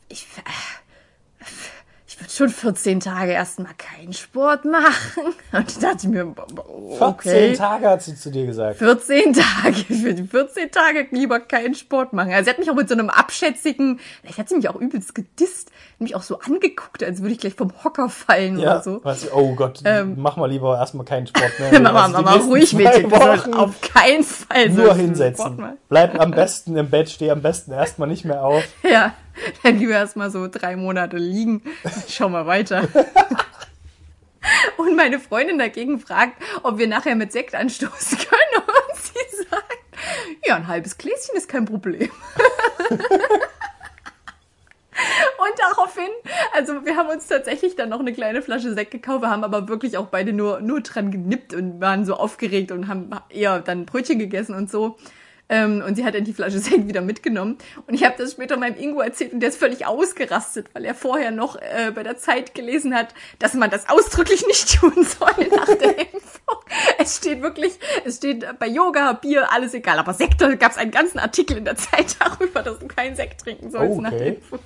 [0.10, 0.28] ich,
[2.25, 5.34] ich würde schon 14 Tage erstmal keinen Sport machen.
[5.51, 7.53] Und ich dachte mir, 14 okay.
[7.53, 8.77] Tage hat sie zu dir gesagt.
[8.80, 12.32] 14 Tage, für die 14 Tage lieber keinen Sport machen.
[12.32, 15.13] Also sie hat mich auch mit so einem abschätzigen, vielleicht hat sie mich auch übelst
[15.15, 18.73] gedisst, mich auch so angeguckt, als würde ich gleich vom Hocker fallen Ja.
[18.75, 18.99] oder so.
[19.03, 20.15] Was, oh Gott, Ähm.
[20.17, 21.80] mach mal lieber erstmal keinen Sport mehr.
[21.82, 25.63] Mama, Also die Mama, nächsten ruhig Mädchen, auf keinen Fall Nur hinsetzen.
[25.89, 28.63] Bleib am besten im Bett, steh am besten erstmal nicht mehr auf.
[28.84, 29.13] Ja,
[29.63, 31.62] dann lieber erstmal so drei Monate liegen.
[32.08, 32.88] Schau mal weiter.
[34.78, 38.65] Und meine Freundin dagegen fragt, ob wir nachher mit Sekt anstoßen können.
[38.67, 39.78] Und sie sagt,
[40.45, 42.10] ja, ein halbes Gläschen ist kein Problem.
[45.38, 46.10] Und daraufhin,
[46.54, 49.67] also wir haben uns tatsächlich dann noch eine kleine Flasche Sekt gekauft, wir haben aber
[49.67, 53.86] wirklich auch beide nur, nur dran genippt und waren so aufgeregt und haben eher dann
[53.86, 54.97] Brötchen gegessen und so.
[55.49, 57.57] Ähm, und sie hat dann die Flasche Sekt wieder mitgenommen.
[57.86, 60.93] Und ich habe das später meinem Ingo erzählt und der ist völlig ausgerastet, weil er
[60.95, 65.47] vorher noch äh, bei der Zeit gelesen hat, dass man das ausdrücklich nicht tun soll
[65.55, 66.57] nach der Impfung.
[66.99, 69.99] Es steht wirklich, es steht bei Yoga, Bier, alles egal.
[69.99, 73.15] Aber Sekt, da gab es einen ganzen Artikel in der Zeit darüber, dass du keinen
[73.15, 74.01] Sekt trinken sollst Okay.
[74.01, 74.60] nach der Impfung.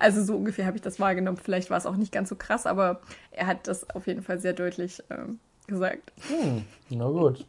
[0.00, 1.38] Also so ungefähr habe ich das wahrgenommen.
[1.42, 3.00] Vielleicht war es auch nicht ganz so krass, aber
[3.30, 6.12] er hat das auf jeden Fall sehr deutlich ähm, gesagt.
[6.90, 7.44] Na gut.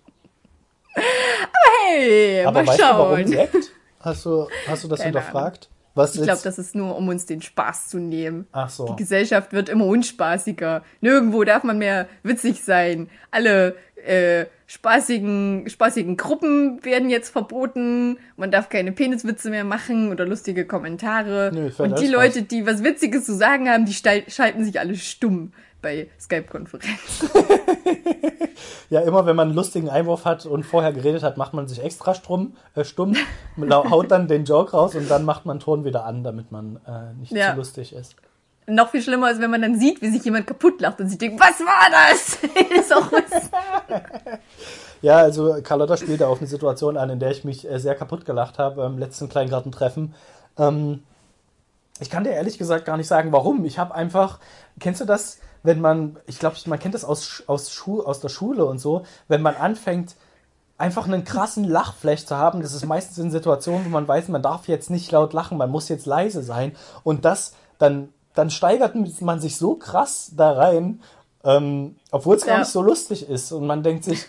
[0.97, 3.27] Hey, Aber mal weißt du, warum schauen.
[3.27, 3.71] Sekt?
[3.99, 5.69] Hast du, hast du das Keine hinterfragt?
[5.95, 8.45] Was Ich glaube, das ist nur, um uns den Spaß zu nehmen.
[8.51, 8.85] Ach so.
[8.85, 10.83] Die Gesellschaft wird immer unspaßiger.
[11.01, 13.09] Nirgendwo darf man mehr witzig sein.
[13.31, 18.19] Alle äh, spaßigen, spaßigen Gruppen werden jetzt verboten.
[18.35, 21.51] Man darf keine Peniswitze mehr machen oder lustige Kommentare.
[21.51, 25.51] Nö, Und die Leute, die was Witziges zu sagen haben, die schalten sich alle stumm
[25.87, 27.29] bei Skype-Konferenzen.
[28.89, 31.83] Ja, immer wenn man einen lustigen Einwurf hat und vorher geredet hat, macht man sich
[31.83, 33.17] extra stumm, äh, stumm,
[33.69, 37.13] haut dann den Joke raus und dann macht man Ton wieder an, damit man äh,
[37.19, 37.51] nicht Ja.
[37.51, 38.15] zu lustig ist.
[38.65, 41.17] Noch viel schlimmer ist, wenn man dann sieht, wie sich jemand kaputt lacht und sich
[41.17, 42.37] denkt, was war das?
[42.79, 43.49] ist auch was.
[45.01, 47.95] Ja, also Carlotta spielt da auf eine Situation an, in der ich mich äh, sehr
[47.95, 50.15] kaputt gelacht habe beim letzten Kleingartentreffen.
[50.57, 51.03] Ähm,
[51.99, 53.65] ich kann dir ehrlich gesagt gar nicht sagen, warum.
[53.65, 54.39] Ich habe einfach,
[54.79, 58.29] kennst du das, wenn man, ich glaube, man kennt das aus, aus, Schu aus der
[58.29, 60.15] Schule und so, wenn man anfängt,
[60.77, 62.61] einfach einen krassen Lachflash zu haben.
[62.61, 65.71] Das ist meistens in Situationen, wo man weiß, man darf jetzt nicht laut lachen, man
[65.71, 66.75] muss jetzt leise sein.
[67.03, 71.01] Und das, dann, dann steigert man sich so krass da rein,
[71.43, 72.59] ähm, obwohl es gar Ja.
[72.59, 73.51] nicht so lustig ist.
[73.51, 74.25] Und man denkt sich,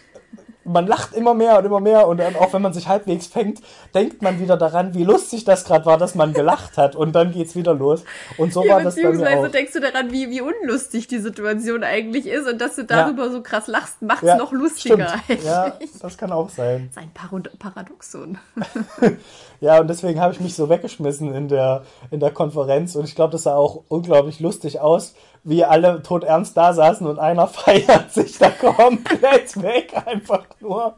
[0.69, 3.61] man lacht immer mehr und immer mehr und dann auch wenn man sich halbwegs fängt,
[3.95, 7.33] denkt man wieder daran, wie lustig das gerade war, dass man gelacht hat und dann
[7.33, 8.05] geht's wieder los.
[8.37, 9.51] Und so Ja, war das bei mir beziehungsweise auch.
[9.51, 13.43] denkst du daran, wie, wie unlustig die Situation eigentlich ist und dass du darüber so
[13.43, 15.45] krass lachst, macht's noch lustiger stimmt.
[15.45, 15.91] Ja, eigentlich.
[16.01, 16.91] das kann auch sein.
[16.95, 18.39] Das ist ein Parod Paradoxon.
[19.61, 23.17] Ja, und deswegen habe ich mich so weggeschmissen in der, in der Konferenz und ich
[23.17, 28.13] glaube, das sah auch unglaublich lustig aus, wie alle todernst da saßen und einer feiert
[28.13, 30.97] sich da komplett weg, einfach nur.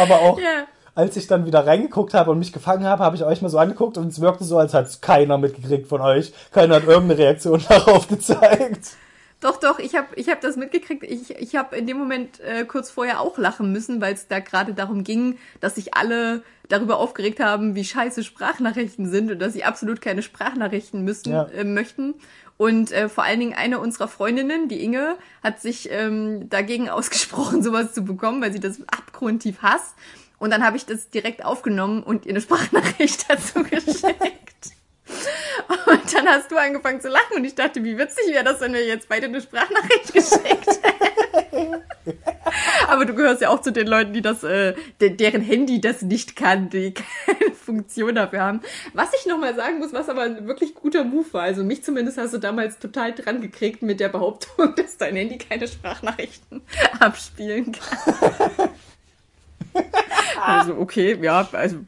[0.00, 0.64] Aber auch Ja.
[0.94, 3.58] als ich dann wieder reingeguckt habe und mich gefangen habe, habe ich euch mal so
[3.58, 6.32] angeguckt und es wirkte so, als hat keiner mitgekriegt von euch.
[6.52, 8.90] Keiner hat irgendeine Reaktion darauf gezeigt.
[9.40, 11.02] Doch, doch, ich habe ich hab das mitgekriegt.
[11.02, 14.38] Ich, ich habe in dem Moment äh, kurz vorher auch lachen müssen, weil es da
[14.38, 19.52] gerade darum ging, dass sich alle darüber aufgeregt haben, wie scheiße Sprachnachrichten sind und dass
[19.52, 21.42] sie absolut keine Sprachnachrichten müssen, Ja.
[21.54, 22.14] äh, möchten.
[22.56, 27.62] Und äh, vor allen Dingen eine unserer Freundinnen, die Inge, hat sich ähm, dagegen ausgesprochen,
[27.62, 29.94] sowas zu bekommen, weil sie das abgrundtief hasst.
[30.38, 34.74] Und dann habe ich das direkt aufgenommen und ihr eine Sprachnachricht dazu geschickt.
[35.86, 38.72] Und dann hast du angefangen zu lachen und ich dachte, wie witzig wäre das, wenn
[38.72, 41.13] wir jetzt beide eine Sprachnachricht geschickt hätten.
[42.88, 46.02] Aber du gehörst ja auch zu den Leuten, die das, äh, de deren Handy das
[46.02, 46.94] nicht kann, die
[47.26, 48.60] keine Funktion dafür haben.
[48.92, 51.42] Was ich nochmal sagen muss, was aber ein wirklich guter Move war.
[51.42, 55.38] Also mich zumindest hast du damals total dran gekriegt mit der Behauptung, dass dein Handy
[55.38, 56.62] keine Sprachnachrichten
[57.00, 58.70] abspielen kann.
[60.40, 61.78] Also, okay, ja, also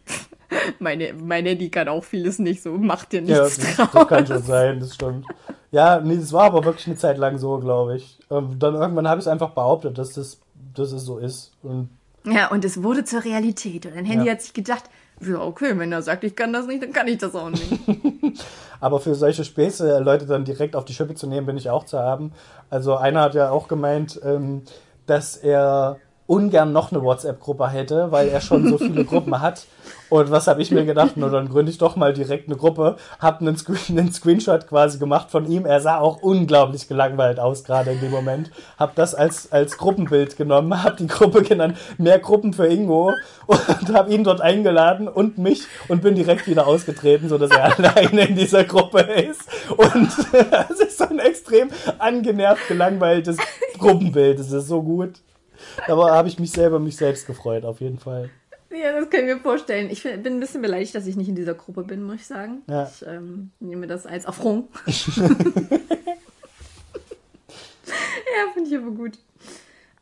[0.79, 3.89] meine, mein Handy kann auch vieles nicht so, macht dir Ja, nichts das, draus.
[3.93, 5.27] das kann schon sein, das stimmt.
[5.73, 8.19] Ja, nee, das war aber wirklich eine Zeit lang so, glaube ich.
[8.31, 10.39] Ähm, dann irgendwann habe ich es einfach behauptet, dass das,
[10.75, 11.53] dass es so ist.
[11.63, 11.91] Und
[12.25, 13.87] Ja, und es wurde zur Realität.
[13.87, 14.33] Und dein Handy Ja.
[14.33, 14.85] hat sich gedacht,
[15.21, 17.81] ja, okay, wenn er sagt, ich kann das nicht, dann kann ich das auch nicht.
[18.81, 21.85] Aber für solche Späße, Leute dann direkt auf die Schippe zu nehmen, bin ich auch
[21.85, 22.33] zu haben.
[22.71, 24.63] Also einer hat ja auch gemeint, ähm,
[25.07, 29.67] dass er ungern noch eine WhatsApp-Gruppe hätte, weil er schon so viele Gruppen hat.
[30.09, 31.17] Und was habe ich mir gedacht?
[31.17, 32.97] Nur dann gründe ich doch mal direkt eine Gruppe.
[33.19, 35.67] Hab einen, Screen, einen Screenshot quasi gemacht von ihm.
[35.67, 38.51] Er sah auch unglaublich gelangweilt aus gerade in dem Moment.
[38.79, 43.13] Hab das als, als Gruppenbild genommen, hab die Gruppe genannt, mehr Gruppen für Ingo
[43.47, 48.27] und hab ihn dort eingeladen und mich und bin direkt wieder ausgetreten, sodass er alleine
[48.29, 49.43] in dieser Gruppe ist.
[49.77, 50.09] Und
[50.71, 53.39] es ist so ein extrem angenervt, gelangweiltes
[53.79, 54.39] Gruppenbild.
[54.39, 55.15] Es ist so gut.
[55.87, 58.31] Aber habe ich mich selber mich selbst gefreut, auf jeden Fall.
[58.71, 59.91] ja, das können wir vorstellen.
[59.91, 62.63] Ich bin ein bisschen beleidigt, dass ich nicht in dieser Gruppe bin, muss ich sagen.
[62.69, 62.91] Ja.
[62.93, 64.69] Ich ähm, nehme das als Affront.
[64.87, 64.93] ja,
[68.55, 69.19] finde ich aber gut.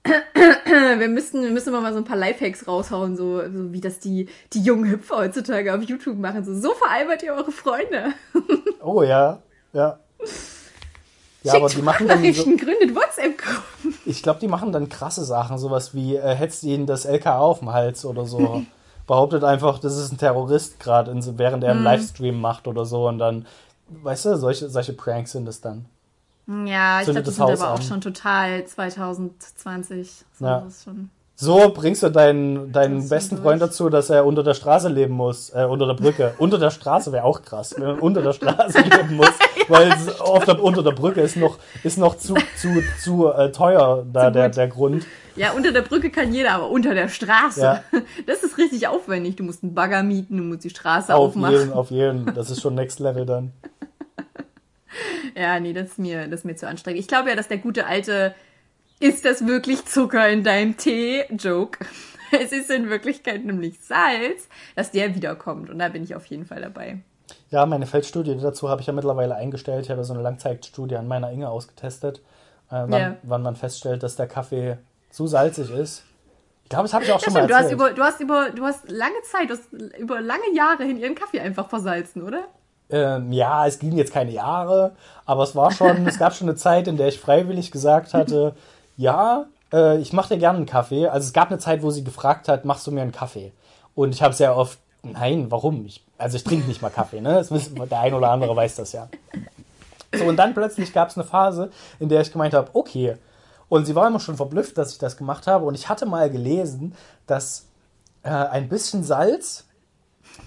[0.04, 4.28] Wir müssen, wir müssen mal so ein paar Lifehacks raushauen, so, so wie das die,
[4.52, 6.44] die jungen Hüpfer heutzutage auf YouTube machen.
[6.44, 8.12] So, so veralbert ihr eure Freunde.
[8.82, 9.98] Oh ja, ja.
[11.44, 13.94] Ja, aber die machen dann so, gründet WhatsApp-Gruppen.
[14.06, 17.60] ich glaube, die machen dann krasse Sachen, sowas wie äh, hetzt ihnen das LKA auf
[17.60, 18.62] den Hals oder so.
[19.06, 23.18] Behauptet einfach, das ist ein Terrorist gerade, während er einen Livestream macht oder so und
[23.18, 23.44] dann,
[24.02, 25.84] weißt du, solche, solche Pranks sind es dann.
[26.66, 27.82] Ja, ich glaube, die das sind Haus aber auch an.
[27.82, 30.24] schon total 2020.
[30.38, 30.60] So, Ja.
[30.60, 30.86] das.
[31.36, 33.38] So bringst du deinen, deinen Das besten.
[33.38, 35.50] Freund dazu, dass er unter der Straße leben muss.
[35.50, 36.34] Äh, unter der Brücke.
[36.38, 39.32] unter der Straße wäre auch krass, wenn man unter der Straße leben muss.
[39.68, 43.52] Weil es auf der, unter der Brücke ist noch, ist noch zu, zu, zu äh,
[43.52, 45.06] teuer da der, der Grund.
[45.36, 47.60] Ja, unter der Brücke kann jeder, aber unter der Straße.
[47.60, 47.84] Ja.
[48.26, 49.36] Das ist richtig aufwendig.
[49.36, 51.54] Du musst einen Bagger mieten, du musst die Straße Auf aufmachen.
[51.54, 52.34] jeden, auf jeden.
[52.34, 53.52] Das ist schon Next Level dann.
[55.36, 57.00] Ja, nee, das ist mir, das ist mir zu anstrengend.
[57.00, 58.36] Ich glaube ja, dass der gute alte
[59.00, 61.24] ist das wirklich Zucker in deinem Tee?
[61.30, 61.78] Joke.
[62.30, 65.70] Es ist in Wirklichkeit nämlich Salz, dass der wiederkommt.
[65.70, 66.98] Und da bin ich auf jeden Fall dabei.
[67.50, 69.84] Ja, meine Feldstudie dazu habe ich ja mittlerweile eingestellt.
[69.84, 72.18] Ich habe so eine Langzeitstudie an meiner Inge ausgetestet,
[72.70, 73.16] äh, wann, Ja.
[73.22, 74.78] wann man feststellt, dass der Kaffee
[75.10, 76.02] zu salzig ist.
[76.64, 77.80] Ich glaube, das habe ich auch Ja, schon mal stimmt, du hast, erzählt.
[77.80, 81.14] über, du, hast über, du hast lange Zeit, du hast über lange Jahre hin ihren
[81.14, 82.44] Kaffee einfach versalzen, oder?
[82.90, 84.92] Ähm, ja, es ging jetzt keine Jahre,
[85.24, 88.54] aber es war schon, es gab schon eine Zeit, in der ich freiwillig gesagt hatte,
[88.96, 91.06] ja, äh, ich mache dir gerne einen Kaffee.
[91.08, 93.52] Also es gab eine Zeit, wo sie gefragt hat, machst du mir einen Kaffee?
[93.94, 95.84] Und ich habe sehr oft, nein, warum?
[95.86, 97.34] Ich, also ich trinke nicht mal Kaffee, ne?
[97.34, 99.08] Das wissen, der ein oder andere weiß das ja.
[100.14, 103.16] So, und dann plötzlich gab es eine Phase, in der ich gemeint habe, okay.
[103.68, 105.64] Und sie war immer schon verblüfft, dass ich das gemacht habe.
[105.64, 106.94] Und ich hatte mal gelesen,
[107.26, 107.66] dass
[108.22, 109.64] äh, ein bisschen Salz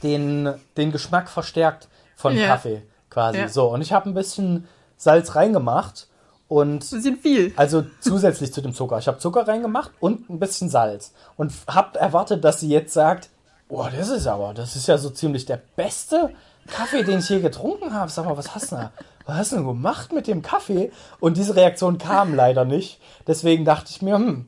[0.03, 2.47] den, den Geschmack verstärkt von Ja.
[2.47, 3.39] Kaffee quasi.
[3.39, 3.49] Ja.
[3.49, 4.67] So, und ich habe ein bisschen
[4.97, 6.07] Salz reingemacht
[6.47, 7.53] und Ein bisschen viel.
[7.57, 8.97] also zusätzlich zu dem Zucker.
[8.99, 11.13] Ich habe Zucker reingemacht und ein bisschen Salz.
[11.35, 13.29] Und habe erwartet, dass sie jetzt sagt,
[13.67, 16.31] boah, das ist aber, das ist ja so ziemlich der beste
[16.67, 18.11] Kaffee, den ich je getrunken habe.
[18.11, 18.89] Sag mal, was hast du denn,
[19.25, 20.91] was hast du denn gemacht mit dem Kaffee?
[21.19, 22.99] Und diese Reaktion kam leider nicht.
[23.25, 24.45] Deswegen dachte ich mir, hm,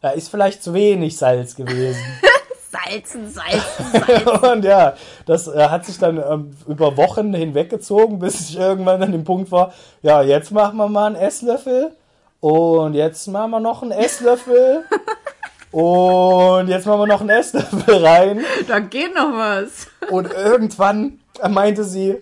[0.00, 2.02] da ist vielleicht zu wenig Salz gewesen.
[2.70, 4.28] Salzen, salzen.
[4.52, 9.12] Und ja, das äh, hat sich dann ähm, über Wochen hinweggezogen, bis ich irgendwann an
[9.12, 11.92] dem Punkt war, ja, jetzt machen wir mal einen Esslöffel
[12.40, 14.84] und jetzt machen wir noch einen Esslöffel
[15.78, 19.88] und jetzt machen wir noch einen Esslöffel rein da geht noch was.
[20.10, 22.16] und irgendwann meinte sie,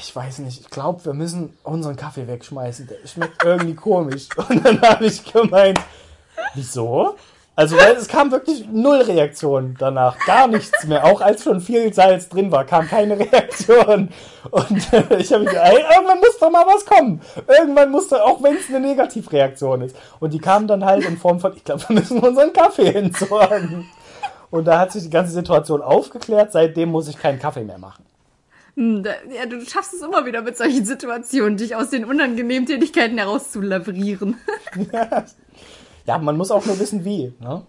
[0.00, 4.28] ich weiß nicht, ich glaube, wir müssen unseren Kaffee wegschmeißen, der schmeckt irgendwie komisch.
[4.48, 5.78] Und dann habe ich gemeint,
[6.54, 7.16] wieso?
[7.58, 10.18] Also, weil es kam wirklich null Reaktion danach.
[10.26, 11.06] Gar nichts mehr.
[11.06, 14.10] Auch als schon viel Salz drin war, kam keine Reaktion.
[14.50, 17.22] Und äh, ich habe mir gedacht, ey, irgendwann muss doch mal was kommen.
[17.48, 19.96] Irgendwann muss doch, auch wenn es eine Negativreaktion ist.
[20.20, 23.88] Und die kam dann halt in Form von, ich glaube, wir müssen unseren Kaffee entsorgen.
[24.50, 26.52] Und da hat sich die ganze Situation aufgeklärt.
[26.52, 28.04] Seitdem muss ich keinen Kaffee mehr machen.
[28.76, 29.02] Hm,
[29.34, 34.36] ja, du schaffst es immer wieder mit solchen Situationen, dich aus den unangenehmen Tätigkeiten herauszulavrieren.
[34.92, 35.24] Ja,
[36.18, 37.32] man muss auch nur wissen, wie.
[37.40, 37.62] Ne?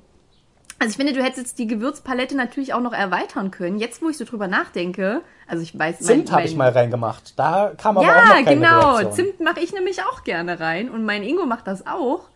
[0.79, 3.79] Also ich finde, du hättest jetzt die Gewürzpalette natürlich auch noch erweitern können.
[3.79, 7.37] Jetzt, wo ich so drüber nachdenke, also ich weiß, Zimt habe ich mal reingemacht.
[7.39, 8.95] Da kam aber auch noch Ja, keine genau.
[8.97, 9.11] Reaktion.
[9.13, 12.29] Zimt mache ich nämlich auch gerne rein und mein Ingo macht das auch.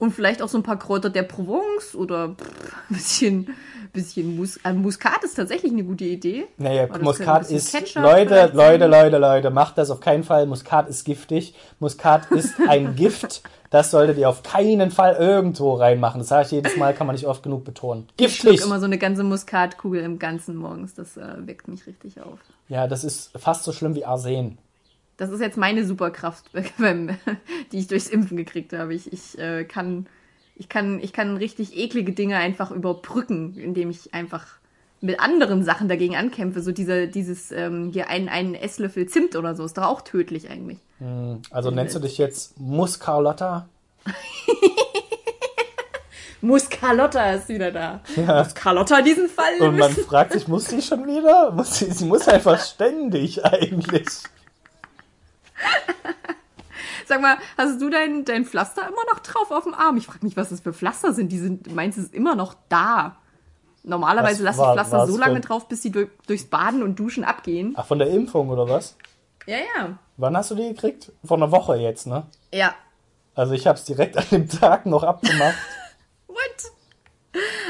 [0.00, 3.54] Und vielleicht auch so ein paar Kräuter der Provence oder pff, ein bisschen,
[3.92, 6.46] bisschen Mus äh, Muskat ist tatsächlich eine gute Idee.
[6.56, 7.70] Naja, Aber Muskat ist.
[7.70, 8.86] Ketchup Leute, Leute.
[8.86, 10.46] Leute, Leute, macht das auf keinen Fall.
[10.46, 11.54] Muskat ist giftig.
[11.80, 13.42] Muskat ist ein Gift.
[13.68, 16.20] Das solltet ihr auf keinen Fall irgendwo reinmachen.
[16.20, 18.08] Das sage ich jedes Mal, kann man nicht oft genug betonen.
[18.16, 18.62] Ich Giftig!
[18.62, 20.94] immer so eine ganze Muskatkugel im Ganzen morgens.
[20.94, 22.38] Das äh, weckt mich richtig auf.
[22.68, 24.56] Ja, das ist fast so schlimm wie Arsen.
[25.20, 26.50] Das ist jetzt meine Superkraft,
[27.72, 28.94] die ich durchs Impfen gekriegt habe.
[28.94, 30.06] Ich, ich, äh, kann,
[30.56, 34.46] ich, kann, ich kann richtig eklige Dinge einfach überbrücken, indem ich einfach
[35.02, 36.62] mit anderen Sachen dagegen ankämpfe.
[36.62, 40.48] So dieser, dieses, ähm, hier ein, ein Esslöffel Zimt oder so, ist doch auch tödlich
[40.48, 40.78] eigentlich.
[41.50, 43.68] Also nennst du dich jetzt Muscarlotta?
[46.40, 48.00] Muscarlotta ist wieder da.
[48.16, 51.50] Muss Carlotta diesen Fall Und man fragt sich, muss sie schon wieder?
[51.50, 54.06] Muss sie, sie muss einfach ständig eigentlich.
[57.06, 59.96] Sag mal, hast du dein, dein Pflaster immer noch drauf auf dem Arm?
[59.96, 61.32] Ich frage mich, was das für Pflaster sind.
[61.32, 63.16] Die sind, meinst du, ist immer noch da?
[63.82, 67.74] Normalerweise lasse ich Pflaster so lange drauf, bis sie durch, durchs Baden und Duschen abgehen.
[67.76, 68.96] Ach, von der Impfung oder was?
[69.46, 69.98] Ja, ja.
[70.18, 71.12] Wann hast du die gekriegt?
[71.24, 72.26] Vor einer Woche jetzt, ne?
[72.52, 72.74] Ja.
[73.34, 75.56] Also ich habe es direkt an dem Tag noch abgemacht.
[76.26, 76.36] What?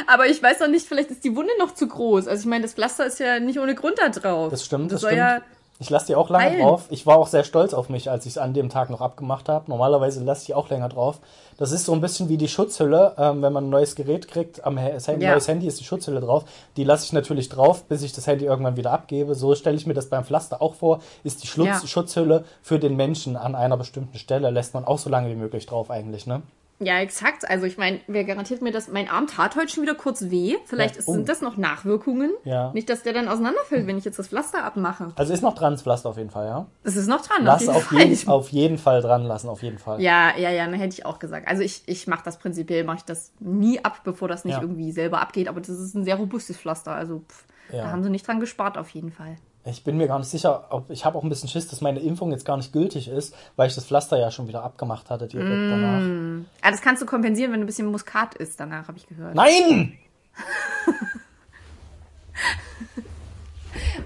[0.06, 2.26] Aber ich weiß noch nicht, vielleicht ist die Wunde noch zu groß.
[2.26, 4.50] Also ich meine, das Pflaster ist ja nicht ohne Grund da drauf.
[4.50, 5.18] Das stimmt, das soll stimmt.
[5.18, 5.40] ja
[5.82, 6.60] Ich lasse die auch lange Heilen.
[6.60, 6.84] drauf.
[6.90, 9.48] Ich war auch sehr stolz auf mich, als ich es an dem Tag noch abgemacht
[9.48, 9.64] habe.
[9.70, 11.20] Normalerweise lasse ich die auch länger drauf.
[11.56, 14.62] Das ist so ein bisschen wie die Schutzhülle, ähm, wenn man ein neues Gerät kriegt.
[14.64, 15.32] Am Handy, Ja.
[15.32, 16.44] neues Handy ist die Schutzhülle drauf.
[16.76, 19.34] Die lasse ich natürlich drauf, bis ich das Handy irgendwann wieder abgebe.
[19.34, 21.00] So stelle ich mir das beim Pflaster auch vor.
[21.24, 21.86] Ist die Schlutz Ja.
[21.86, 25.64] Schutzhülle für den Menschen an einer bestimmten Stelle, lässt man auch so lange wie möglich
[25.64, 26.42] drauf eigentlich, ne?
[26.82, 27.48] Ja, exakt.
[27.48, 28.88] Also ich meine, wer garantiert mir das?
[28.88, 30.56] Mein Arm tat heute schon wieder kurz weh.
[30.64, 31.12] Vielleicht Ja, oh.
[31.12, 32.32] sind das noch Nachwirkungen.
[32.44, 32.72] Ja.
[32.72, 35.08] Nicht, dass der dann auseinanderfällt, wenn ich jetzt das Pflaster abmache.
[35.16, 36.66] Also ist noch dran das Pflaster auf jeden Fall, ja?
[36.82, 37.44] Das ist noch dran.
[37.44, 38.00] Lass auf Fall.
[38.04, 40.00] jeden, auf jeden Fall dran lassen, auf jeden Fall.
[40.00, 41.48] Ja, ja, ja, dann hätte ich auch gesagt.
[41.48, 44.62] Also ich, ich mache das prinzipiell, mache ich das nie ab, bevor das nicht Ja.
[44.62, 45.48] irgendwie selber abgeht.
[45.48, 46.92] Aber das ist ein sehr robustes Pflaster.
[46.92, 49.36] Also pff, da haben sie nicht dran gespart auf jeden Fall.
[49.64, 52.00] Ich bin mir gar nicht sicher, ob ich habe auch ein bisschen Schiss, dass meine
[52.00, 55.26] Impfung jetzt gar nicht gültig ist, weil ich das Pflaster ja schon wieder abgemacht hatte
[55.26, 56.46] direkt danach.
[56.62, 58.58] Ah, das kannst du kompensieren, wenn du ein bisschen Muskat isst.
[58.58, 59.34] Danach habe ich gehört.
[59.34, 59.98] Nein!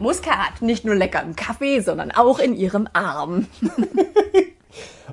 [0.00, 3.46] Muskat, nicht nur lecker im Kaffee, sondern auch in ihrem Arm.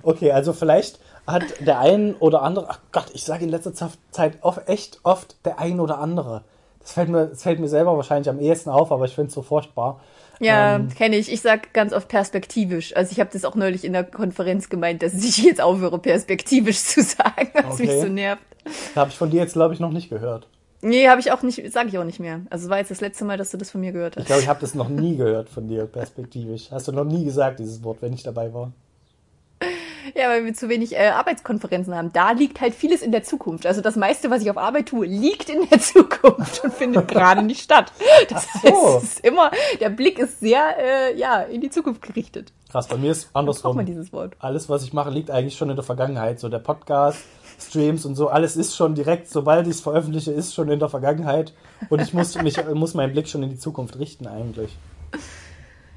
[0.04, 4.34] Okay, also vielleicht hat der ein oder andere, ach Gott, ich sage in letzter Zeit
[4.42, 6.44] oft, echt oft der ein oder andere.
[6.80, 9.36] Das fällt mir, das fällt mir selber wahrscheinlich am ehesten auf, aber ich finde es
[9.36, 10.00] so furchtbar.
[10.44, 11.32] Ja, Ähm, kenne ich.
[11.32, 12.96] Ich sag ganz oft perspektivisch.
[12.96, 16.80] Also ich habe das auch neulich in der Konferenz gemeint, dass ich jetzt aufhöre, perspektivisch
[16.84, 18.02] zu sagen, was mich Okay.
[18.02, 18.42] so nervt.
[18.96, 20.48] Habe ich von dir jetzt, glaube ich, noch nicht gehört.
[20.84, 22.42] Nee, habe ich auch nicht, sage ich auch nicht mehr.
[22.50, 24.26] Also es war jetzt das letzte Mal, dass du das von mir gehört Ich hast.
[24.28, 26.72] glaube, ich habe das noch nie gehört von dir, perspektivisch.
[26.72, 28.72] Hast du noch nie gesagt, dieses Wort, wenn ich dabei war.
[30.15, 32.12] Ja, weil wir zu wenig äh, Arbeitskonferenzen haben.
[32.13, 33.65] Da liegt halt vieles in der Zukunft.
[33.65, 37.43] Also das meiste, was ich auf Arbeit tue, liegt in der Zukunft und findet gerade
[37.43, 37.91] nicht statt.
[38.30, 38.60] Das so.
[38.62, 42.52] heißt, es ist immer, der Blick ist sehr, äh, ja, in die Zukunft gerichtet.
[42.69, 43.86] Krass, bei mir ist man andersrum.
[43.86, 44.36] dieses Wort.
[44.39, 46.39] Alles, was ich mache, liegt eigentlich schon in der Vergangenheit.
[46.39, 47.19] So der Podcast,
[47.60, 50.89] Streams und so, alles ist schon direkt, sobald ich es veröffentliche, ist schon in der
[50.89, 51.54] Vergangenheit.
[51.89, 54.78] Und ich muss, mich, muss meinen Blick schon in die Zukunft richten eigentlich.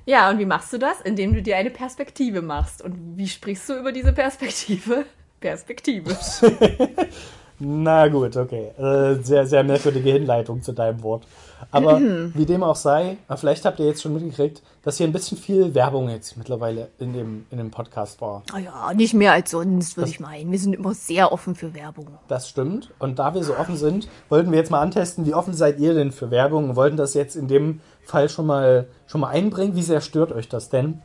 [0.06, 1.00] Ja, und wie machst du das?
[1.00, 2.82] Indem du dir eine Perspektive machst.
[2.82, 5.06] Und wie sprichst du über diese Perspektive?
[5.40, 6.16] Perspektive.
[7.58, 8.70] Na gut, okay.
[8.78, 11.24] Äh, sehr, sehr merkwürdige Hinleitung zu deinem Wort.
[11.70, 15.12] Aber wie dem auch sei, äh, vielleicht habt ihr jetzt schon mitgekriegt, dass hier ein
[15.12, 18.42] bisschen viel Werbung jetzt mittlerweile in dem, in dem Podcast war.
[18.54, 20.50] Oh ja, nicht mehr als sonst, würde ich meinen.
[20.50, 22.08] Wir sind immer sehr offen für Werbung.
[22.28, 22.90] Das stimmt.
[22.98, 25.94] Und da wir so offen sind, wollten wir jetzt mal antesten, wie offen seid ihr
[25.94, 29.74] denn für Werbung und wollten das jetzt in dem Fall schon mal, schon mal einbringen.
[29.76, 31.02] Wie sehr stört euch das denn,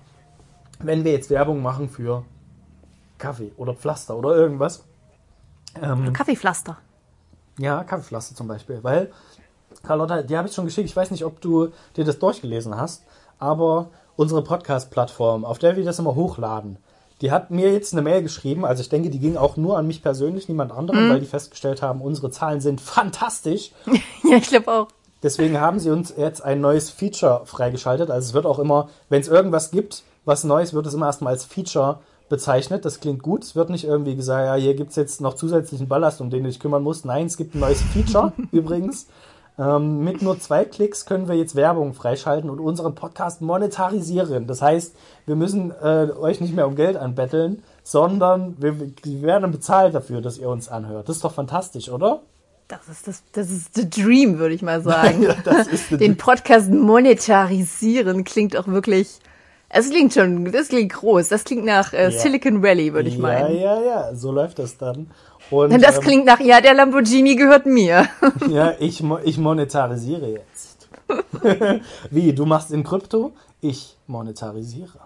[0.80, 2.24] wenn wir jetzt Werbung machen für
[3.18, 4.84] Kaffee oder Pflaster oder irgendwas?
[5.82, 6.78] Ähm, Kaffeepflaster.
[7.58, 8.80] ja, Kaffeepflaster zum Beispiel.
[8.82, 9.12] Weil,
[9.84, 10.90] Carlotta, die habe ich schon geschickt.
[10.90, 13.04] Ich weiß nicht, ob du dir das durchgelesen hast,
[13.38, 16.78] aber unsere Podcast-Plattform, auf der wir das immer hochladen,
[17.22, 18.66] die hat mir jetzt eine Mail geschrieben.
[18.66, 21.82] Also ich denke, die ging auch nur an mich persönlich, niemand anderen, weil die festgestellt
[21.82, 23.72] haben, unsere Zahlen sind fantastisch.
[24.24, 24.88] Ja, ich glaube auch.
[25.22, 28.10] Deswegen haben sie uns jetzt ein neues Feature freigeschaltet.
[28.10, 31.34] Also es wird auch immer, wenn es irgendwas gibt, was Neues, wird es immer erstmal
[31.34, 32.86] als Feature bezeichnet.
[32.86, 33.44] Das klingt gut.
[33.44, 36.44] Es wird nicht irgendwie gesagt, ja, hier gibt es jetzt noch zusätzlichen Ballast, um den
[36.44, 37.06] du dich kümmern musst.
[37.06, 39.08] Nein, es gibt ein neues Feature übrigens.
[39.58, 44.48] Ähm, mit nur zwei Klicks können wir jetzt Werbung freischalten und unseren Podcast monetarisieren.
[44.48, 49.52] Das heißt, wir müssen äh, euch nicht mehr um Geld anbetteln, sondern wir, wir werden
[49.52, 51.10] bezahlt dafür, dass ihr uns anhört.
[51.10, 52.22] Das ist doch fantastisch, oder?
[52.70, 55.24] Das ist das, das ist the dream, würde ich mal sagen.
[55.24, 59.20] Ja, das ist the Den Podcast monetarisieren klingt auch wirklich.
[59.70, 61.30] Es klingt schon, das klingt groß.
[61.30, 62.12] Das klingt nach äh, Ja.
[62.12, 63.58] Silicon Valley, würde ich ja, meinen.
[63.58, 65.10] Ja, ja, so läuft das dann.
[65.50, 68.08] Und, Das ähm, klingt nach, ja, der Lamborghini gehört mir.
[68.50, 70.88] Ja, ich, ich monetarisiere jetzt.
[72.12, 73.34] Wie, du machst in Krypto?
[73.62, 75.00] Ich monetarisiere.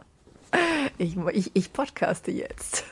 [0.97, 2.83] Ich, ich, ich podcaste jetzt.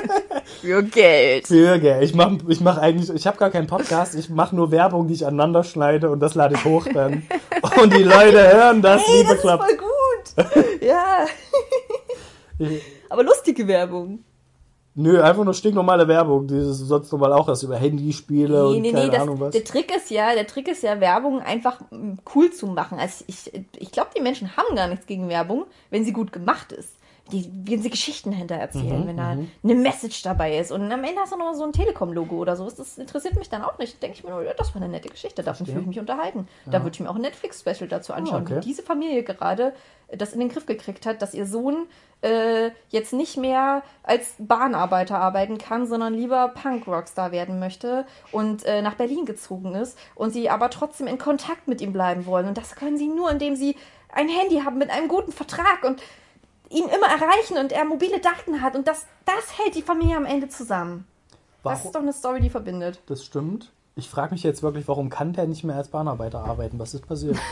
[0.62, 1.46] Für Geld.
[1.46, 2.02] Für Geld.
[2.02, 5.14] Ich mache ich mach eigentlich, ich habe gar keinen Podcast, ich mache nur Werbung, die
[5.14, 7.22] ich aneinander schneide und das lade ich hoch dann.
[7.82, 10.80] Und die Leute hören das, Hey, liebe das ist voll gut.
[10.80, 11.26] Ja.
[13.08, 14.24] Aber lustige Werbung.
[14.94, 19.10] Nö, einfach nur stinknormale Werbung, die du sonst normal auch hast, über Handyspiele und keine
[19.10, 19.52] das, Ahnung was.
[19.52, 22.98] der Trick ist ja, der Trick ist ja, Werbung einfach mm, cool zu machen.
[22.98, 26.72] Also ich, ich glaube, die Menschen haben gar nichts gegen Werbung, wenn sie gut gemacht
[26.72, 26.99] ist.
[27.32, 30.72] Die, wenn sie Geschichten hinter Mhm, erzählen, wenn da eine Message dabei ist.
[30.72, 32.68] Und am Ende hast du noch so ein Telekom-Logo oder so.
[32.68, 34.02] Das interessiert mich dann auch nicht.
[34.02, 36.48] Denke ich mir nur, ja, das war eine nette Geschichte, davon fühle ich mich unterhalten.
[36.66, 38.56] Da würde ich mir auch ein Netflix-Special dazu anschauen, okay.
[38.56, 39.72] wie diese Familie gerade
[40.16, 41.86] das in den Griff gekriegt hat, dass ihr Sohn
[42.22, 48.82] äh, jetzt nicht mehr als Bahnarbeiter arbeiten kann, sondern lieber Punk-Rockstar werden möchte und äh,
[48.82, 52.48] nach Berlin gezogen ist und sie aber trotzdem in Kontakt mit ihm bleiben wollen.
[52.48, 53.76] Und das können sie nur, indem sie
[54.12, 56.02] ein Handy haben mit einem guten Vertrag und
[56.70, 58.74] ihn immer erreichen und er mobile Daten hat.
[58.76, 61.06] Und das, das hält die Familie am Ende zusammen.
[61.62, 61.92] Das ist Warum?
[61.92, 63.00] doch eine Story, die verbindet.
[63.06, 63.70] Das stimmt.
[63.96, 66.78] Ich frage mich jetzt wirklich, warum kann der nicht mehr als Bahnarbeiter arbeiten?
[66.78, 67.36] Was ist passiert?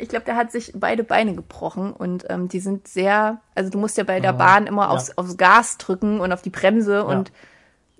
[0.00, 3.76] Ich glaube, der hat sich beide Beine gebrochen und ähm, die sind sehr, also du
[3.78, 4.88] musst ja bei der Bahn immer Ja.
[4.90, 7.32] aufs, aufs Gas drücken und auf die Bremse und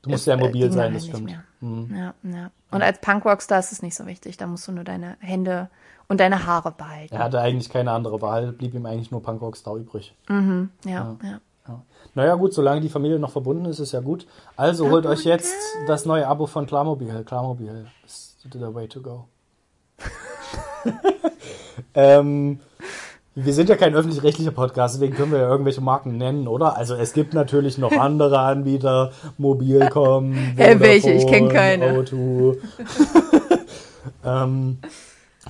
[0.02, 1.90] Du musst sehr äh, mobil ging sein, das halt nicht stimmt.
[1.90, 2.14] mehr.
[2.22, 2.50] Ja, ja.
[2.70, 4.38] Und als Punkrockstar ist es nicht so wichtig.
[4.38, 5.68] Da musst du nur deine Hände
[6.11, 7.14] und deine Haare behalten.
[7.14, 10.14] Er hatte eigentlich keine andere Wahl, blieb ihm eigentlich nur Punkrockstar übrig.
[10.28, 11.40] ja, ja.
[11.68, 11.82] Ja.
[12.14, 14.26] Naja, gut, solange die Familie noch verbunden ist, ist ja gut.
[14.56, 15.54] Also holt euch jetzt
[15.86, 17.22] das neue Abo von Klarmobil.
[17.24, 19.28] Klarmobil ist the way to go.
[21.94, 22.58] ähm,
[23.36, 26.76] wir sind ja kein öffentlich-rechtlicher Podcast, deswegen können wir ja irgendwelche Marken nennen, oder?
[26.76, 31.12] Also es gibt natürlich noch andere Anbieter, Mobilcom, Hä, welche?
[31.12, 31.98] Ich kenn Vodafone, keine.
[32.00, 32.56] O2.
[34.24, 34.78] ähm,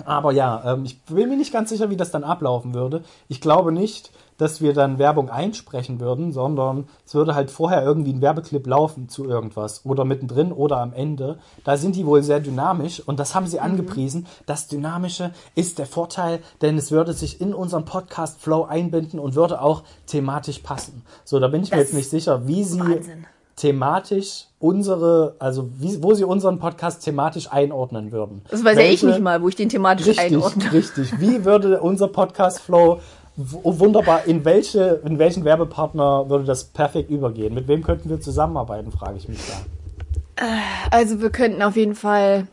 [0.06, 3.02] aber ja, ähm, ich bin mir nicht ganz sicher, wie das dann ablaufen würde.
[3.28, 8.12] Ich glaube nicht, dass wir dann Werbung einsprechen würden, sondern es würde halt vorher irgendwie
[8.12, 11.38] ein Werbeclip laufen zu irgendwas oder mittendrin oder am Ende.
[11.64, 14.26] Da sind die wohl sehr dynamisch und das haben sie angepriesen.
[14.46, 19.60] Das Dynamische ist der Vorteil, denn es würde sich in unseren Podcast-Flow einbinden und würde
[19.60, 21.04] auch thematisch passen.
[21.24, 23.26] So, da bin ich mir Das jetzt nicht sicher, wie sie Wahnsinn.
[23.60, 28.42] Thematisch unsere, also wie, wo sie unseren Podcast thematisch einordnen würden.
[28.50, 30.72] Das weiß ja ich Welche- nicht mal, wo ich den thematisch Richtig, einordne.
[30.72, 31.20] richtig.
[31.20, 33.00] Wie würde unser Podcast-Flow
[33.36, 37.54] w- wunderbar, in welche, in welchen Werbepartner würde das perfekt übergehen?
[37.54, 40.44] Mit wem könnten wir zusammenarbeiten, frage ich mich da.
[40.90, 42.46] Also wir könnten auf jeden Fall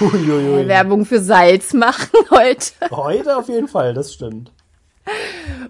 [0.00, 0.66] Uiuiui.
[0.68, 2.72] Werbung für Salz machen heute.
[2.90, 4.50] Heute auf jeden Fall, das stimmt.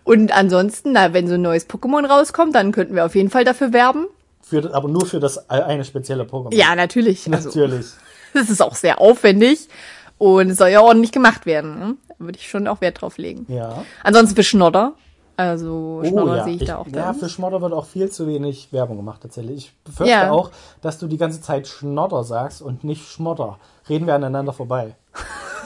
[0.04, 3.44] Und ansonsten, na, wenn so ein neues Pokémon rauskommt, dann könnten wir auf jeden Fall
[3.44, 4.06] dafür werben.
[4.42, 6.54] Für, aber nur für das eine spezielle Pokémon.
[6.54, 7.30] Ja, natürlich.
[7.32, 7.86] Also, Natürlich.
[8.34, 9.68] das ist auch sehr aufwendig
[10.16, 11.78] und es soll ja ordentlich gemacht werden.
[11.78, 11.94] Ne?
[12.08, 13.44] Da würde ich schon auch Wert drauf legen.
[13.48, 13.84] Ja.
[14.02, 14.94] Ansonsten für Schnodder.
[15.36, 16.44] Also Schnodder Oh, ja.
[16.44, 16.86] sehe ich, da auch.
[16.88, 17.20] ja, drin.
[17.20, 19.56] für Schmodder wird auch viel zu wenig Werbung gemacht tatsächlich.
[19.66, 20.30] Ich befürchte Ja.
[20.32, 20.50] auch,
[20.82, 23.58] dass du die ganze Zeit Schnodder sagst und nicht Schmodder.
[23.88, 24.94] Reden wir aneinander vorbei.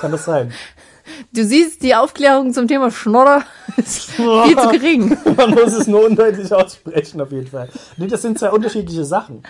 [0.00, 0.52] Kann das sein?
[1.32, 3.42] Du siehst, die Aufklärung zum Thema Schnodder
[3.76, 5.16] ist viel zu gering.
[5.36, 7.68] Man muss es nur undeutlich aussprechen, auf jeden Fall.
[7.96, 9.42] Nee, das sind zwei unterschiedliche Sachen.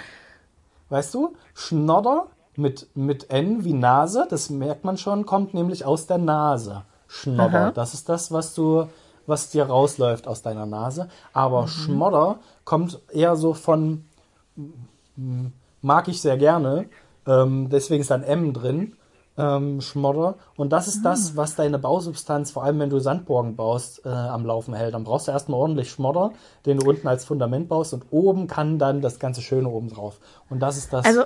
[0.89, 1.35] Weißt du?
[1.55, 2.27] Schnodder
[2.57, 6.83] mit, mit N wie Nase, das merkt man schon, kommt nämlich aus der Nase.
[7.09, 7.59] Schnodder.
[7.59, 7.71] Aha.
[7.73, 8.89] Das ist das, was du,
[9.27, 11.09] was dir rausläuft aus deiner Nase.
[11.33, 14.05] Aber Schmodder kommt eher so von,
[15.83, 16.89] mag ich sehr gerne,
[17.27, 18.97] ähm, deswegen ist da ein M drin.
[19.39, 20.35] Ähm, Schmodder.
[20.57, 24.45] Und das ist das, was deine Bausubstanz, vor allem wenn du Sandburgen baust, äh, am
[24.45, 24.93] Laufen hält.
[24.93, 26.33] Dann brauchst du erstmal ordentlich Schmodder,
[26.67, 30.19] den du unten als Fundament baust und oben kann dann das ganze Schöne oben drauf.
[30.51, 31.23] Und das ist das, Also,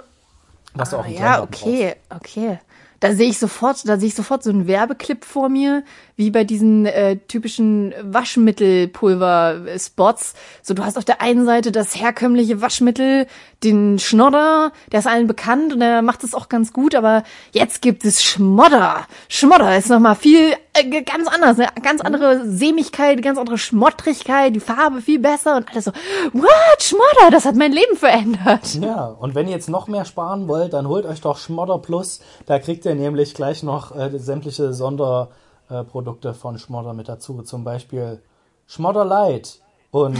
[0.74, 2.58] was du auch Ah, im ja, okay, okay.
[3.00, 5.84] Da sehe ich sofort, da sehe ich sofort so einen Werbeclip vor mir,
[6.16, 10.34] wie bei diesen äh, typischen Waschmittelpulver-Spots.
[10.62, 13.26] So, du hast auf der einen Seite das herkömmliche Waschmittel,
[13.64, 17.80] den Schnodder, der ist allen bekannt und der macht es auch ganz gut, aber jetzt
[17.80, 19.06] gibt es Schmodder.
[19.28, 24.60] Schmodder ist nochmal viel, äh, ganz anders, eine ganz andere Sämigkeit, ganz andere Schmottrigkeit, die
[24.60, 25.92] Farbe viel besser und alles so,
[26.32, 28.74] what, Schmodder, das hat mein Leben verändert.
[28.74, 32.20] Ja, und wenn ihr jetzt noch mehr sparen wollt, dann holt euch doch Schmodder Plus.
[32.44, 37.42] Da kriegt ihr nämlich gleich noch äh, sämtliche Sonderprodukte äh, von Schmodder mit dazu.
[37.42, 38.20] Zum Beispiel
[38.66, 40.18] Schmodder Light und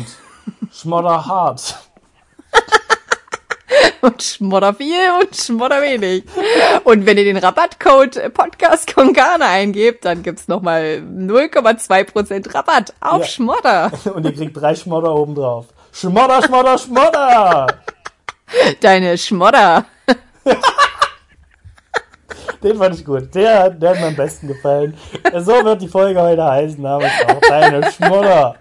[0.72, 1.76] Schmodder Hard.
[4.00, 6.24] Und Schmodder viel und Schmodder wenig.
[6.84, 13.26] Und wenn ihr den Rabattcode Podcast Konkane eingebt, dann gibt's nochmal 0,2% Rabatt auf Ja.
[13.26, 13.92] Schmodder.
[14.14, 15.66] Und ihr kriegt drei Schmodder obendrauf.
[15.92, 17.66] Schmodder, Schmodder, Schmodder!
[18.80, 19.86] Deine Schmodder.
[22.62, 23.34] Den fand ich gut.
[23.34, 24.96] Der, der hat mir am besten gefallen.
[25.38, 28.56] So wird die Folge heute heißen, namens auch deine Schmodder.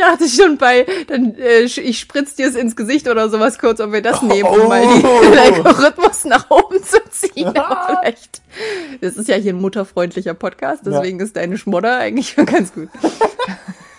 [0.00, 3.80] Ich dachte schon bei, dann äh, ich spritz dir es ins Gesicht oder sowas kurz,
[3.80, 5.20] ob wir das nehmen, um mal Oh.
[5.22, 7.48] den Algorithmus nach oben zu ziehen.
[7.48, 8.40] Aber vielleicht.
[9.02, 12.88] Das ist ja hier ein mutterfreundlicher Podcast, deswegen ist deine Schmodder eigentlich schon ganz gut.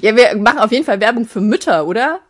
[0.00, 2.20] ja, wir machen auf jeden Fall Werbung für Mütter, oder?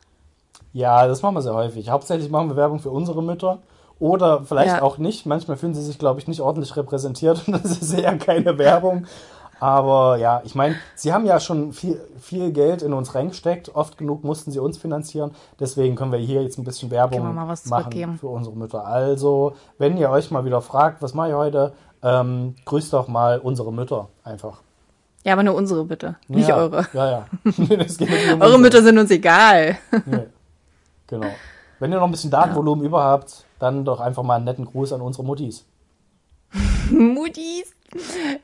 [0.72, 1.88] Ja, das machen wir sehr häufig.
[1.90, 3.60] Hauptsächlich machen wir Werbung für unsere Mütter.
[4.00, 4.82] Oder vielleicht Ja.
[4.82, 5.26] auch nicht.
[5.26, 9.06] Manchmal fühlen sie sich, glaube ich, nicht ordentlich repräsentiert und das ist eher keine Werbung.
[9.60, 13.74] Aber ja, ich meine, sie haben ja schon viel, viel Geld in uns reingesteckt.
[13.74, 15.32] Oft genug mussten sie uns finanzieren.
[15.58, 18.86] Deswegen können wir hier jetzt ein bisschen Werbung machen für unsere Mütter.
[18.86, 23.38] Also, wenn ihr euch mal wieder fragt, was mache ich heute, ähm, grüßt doch mal
[23.38, 24.62] unsere Mütter einfach.
[25.24, 26.86] Ja, aber nur unsere bitte, nicht ja, eure.
[26.92, 27.26] Ja, ja.
[27.44, 28.00] Nicht
[28.40, 28.58] Eure.
[28.58, 29.76] Mütter sind uns egal.
[30.06, 30.26] Nee.
[31.08, 31.26] Genau.
[31.80, 34.92] Wenn ihr noch ein bisschen Datenvolumen über habt, dann doch einfach mal einen netten Gruß
[34.92, 35.64] an unsere Muttis.
[36.90, 37.74] Mutis.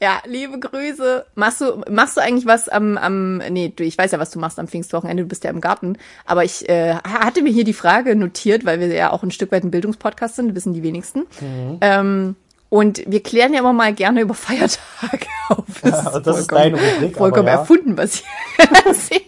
[0.01, 1.26] Ja, liebe Grüße.
[1.34, 4.38] Machst du, machst du eigentlich was am, am, nee, du, ich weiß ja, was du
[4.38, 5.99] machst am Pfingstwochenende, du bist ja im Garten.
[6.24, 9.53] Aber ich äh, hatte mir hier die Frage notiert, weil wir ja auch ein Stück
[9.53, 11.26] weit ein Bildungspodcast sind, wissen die wenigsten.
[11.40, 11.78] Mhm.
[11.80, 12.36] Ähm,
[12.70, 15.64] und wir klären ja immer mal gerne über Feiertage auf.
[15.84, 17.55] Ja, das ist deine Rubrik, Vollkommen ja.
[17.55, 18.24] erfunden, was ich
[18.86, 19.20] erzähle.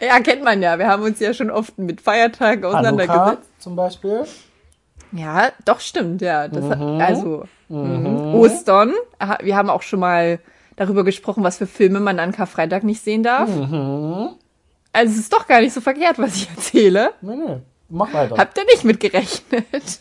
[0.00, 0.78] Ja, kennt man ja.
[0.78, 3.50] Wir haben uns ja schon oft mit Feiertagen Hanukkah auseinandergesetzt.
[3.58, 4.24] zum Beispiel.
[5.12, 6.48] Ja, doch stimmt, ja.
[6.48, 7.00] Das, Mhm.
[7.00, 8.34] Also mhm.
[8.34, 8.92] Ostern.
[9.18, 10.40] Aha, Wir haben auch schon mal
[10.76, 13.48] darüber gesprochen, was für Filme man an Karfreitag nicht sehen darf.
[13.48, 14.30] Mhm.
[14.92, 17.10] Also es ist doch gar nicht so verkehrt, was ich erzähle.
[17.20, 17.56] Nee, nee.
[17.88, 18.36] Mach weiter.
[18.36, 20.00] Habt ihr nicht mitgerechnet?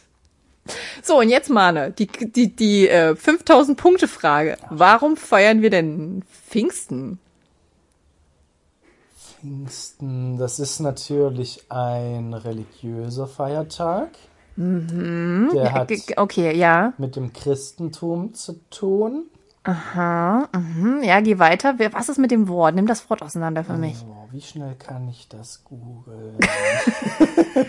[1.04, 4.58] So, und jetzt Mane, die, die, die äh, 5000 Punkte Frage.
[4.70, 7.20] Warum feiern wir denn Pfingsten?
[9.16, 14.10] Pfingsten, das ist natürlich ein religiöser Feiertag.
[14.56, 15.50] Mhm.
[15.54, 16.94] Der hat Okay, ja.
[16.98, 19.26] mit dem Christentum zu tun.
[19.64, 21.02] Aha, mhm.
[21.04, 21.76] ja, geh weiter.
[21.92, 22.76] Was ist mit dem Wort?
[22.76, 23.96] Nimm das Wort auseinander für mich.
[24.08, 26.38] Oh, wie schnell kann ich das googeln?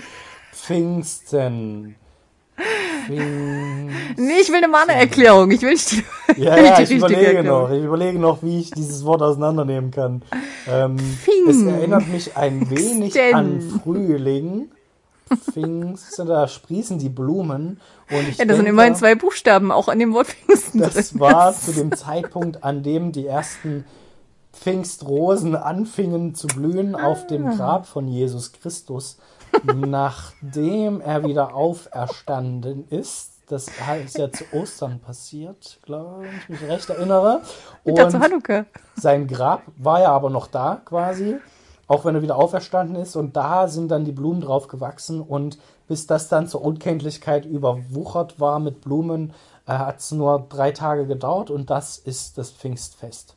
[0.52, 1.96] Pfingsten.
[3.06, 3.86] Pfingsten.
[4.16, 5.50] Nee, ich will eine Mana-Erklärung.
[5.50, 6.04] Ich will nicht die,
[6.36, 7.62] Ja, ja, ich überlege Erklärung.
[7.62, 7.70] noch.
[7.70, 10.22] Ich überlege noch, wie ich dieses Wort auseinandernehmen kann.
[10.68, 10.96] Ähm,
[11.48, 14.70] es erinnert mich ein wenig an Frühling.
[15.34, 17.80] Pfingsten, da sprießen die Blumen.
[18.10, 21.20] Und ich Ja, das sind immerhin zwei Buchstaben, auch an dem Wort Pfingsten Das drin.
[21.20, 23.84] war zu dem Zeitpunkt, an dem die ersten
[24.52, 27.54] Pfingstrosen anfingen zu blühen auf dem Ah.
[27.56, 29.18] Grab von Jesus Christus,
[29.74, 33.32] nachdem er wieder auferstanden ist.
[33.48, 33.68] Das
[34.04, 37.42] ist ja zu Ostern passiert, glaube ich, mich recht erinnere.
[37.84, 38.64] Und Hanukkah.
[38.96, 41.36] sein Grab war ja aber noch da quasi,
[41.86, 43.16] auch wenn er wieder auferstanden ist.
[43.16, 45.20] Und da sind dann die Blumen drauf gewachsen.
[45.20, 45.58] Und
[45.88, 49.32] bis das dann zur Unkenntlichkeit überwuchert war mit Blumen,
[49.66, 51.50] äh, hat es nur drei Tage gedauert.
[51.50, 53.36] Und das ist das Pfingstfest.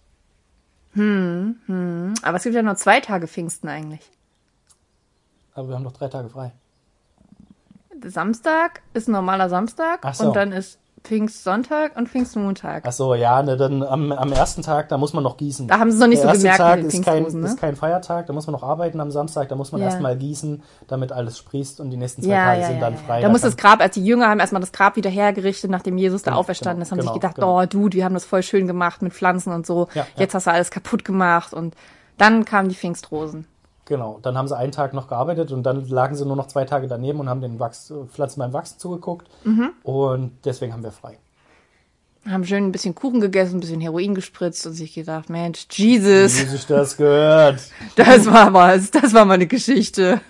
[2.23, 4.09] Aber es gibt ja nur zwei Tage Pfingsten eigentlich.
[5.53, 6.51] Aber wir haben doch drei Tage frei.
[8.03, 10.27] Samstag ist ein normaler Samstag so.
[10.27, 12.83] und dann ist Pfingstsonntag und Pfingstmontag.
[12.85, 15.67] Ach so, ja, ne, dann am, am ersten Tag, da muss man noch gießen.
[15.67, 17.45] Da haben sie es noch nicht Der so gemerkt Tag ist kein, ne?
[17.47, 19.87] ist kein Feiertag, da muss man noch arbeiten am Samstag, da muss man Ja.
[19.87, 23.21] erstmal gießen, damit alles sprießt und die nächsten zwei Ja, Tage ja, sind dann frei.
[23.21, 25.97] Da muss kann- das Grab, als die Jünger haben erstmal das Grab wieder hergerichtet, nachdem
[25.97, 27.61] Jesus da Genau, auferstanden ist, haben genau, sich gedacht, genau.
[27.61, 29.87] oh Dude, wir haben das voll schön gemacht mit Pflanzen und so.
[30.17, 31.75] Jetzt hast du alles kaputt gemacht und
[32.17, 33.45] dann kamen die Pfingstrosen.
[33.89, 36.63] Genau, dann haben sie einen Tag noch gearbeitet und dann lagen sie nur noch zwei
[36.63, 39.27] Tage daneben und haben den Wachs, Pflanzen beim Wachsen zugeguckt.
[39.43, 39.71] Mhm.
[39.81, 41.17] Und deswegen haben wir frei.
[42.27, 46.39] Haben schön ein bisschen Kuchen gegessen, ein bisschen Heroin gespritzt und sich gedacht, Mensch, Jesus,
[46.39, 47.61] Wie sich das gehört.
[47.95, 50.21] das war was, das war mal eine Geschichte.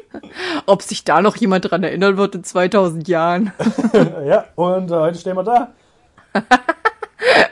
[0.66, 3.52] Ob sich da noch jemand dran erinnern wird in 2000 Jahren
[4.26, 5.72] ja, und äh, heute stehen wir da.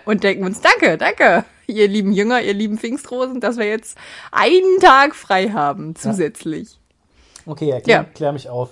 [0.06, 3.96] und denken uns, danke, danke, ihr lieben Jünger, ihr lieben Pfingstrosen, dass wir jetzt
[4.30, 6.78] einen Tag frei haben zusätzlich.
[7.46, 8.04] Okay, erklär, Ja.
[8.04, 8.70] klär mich auf.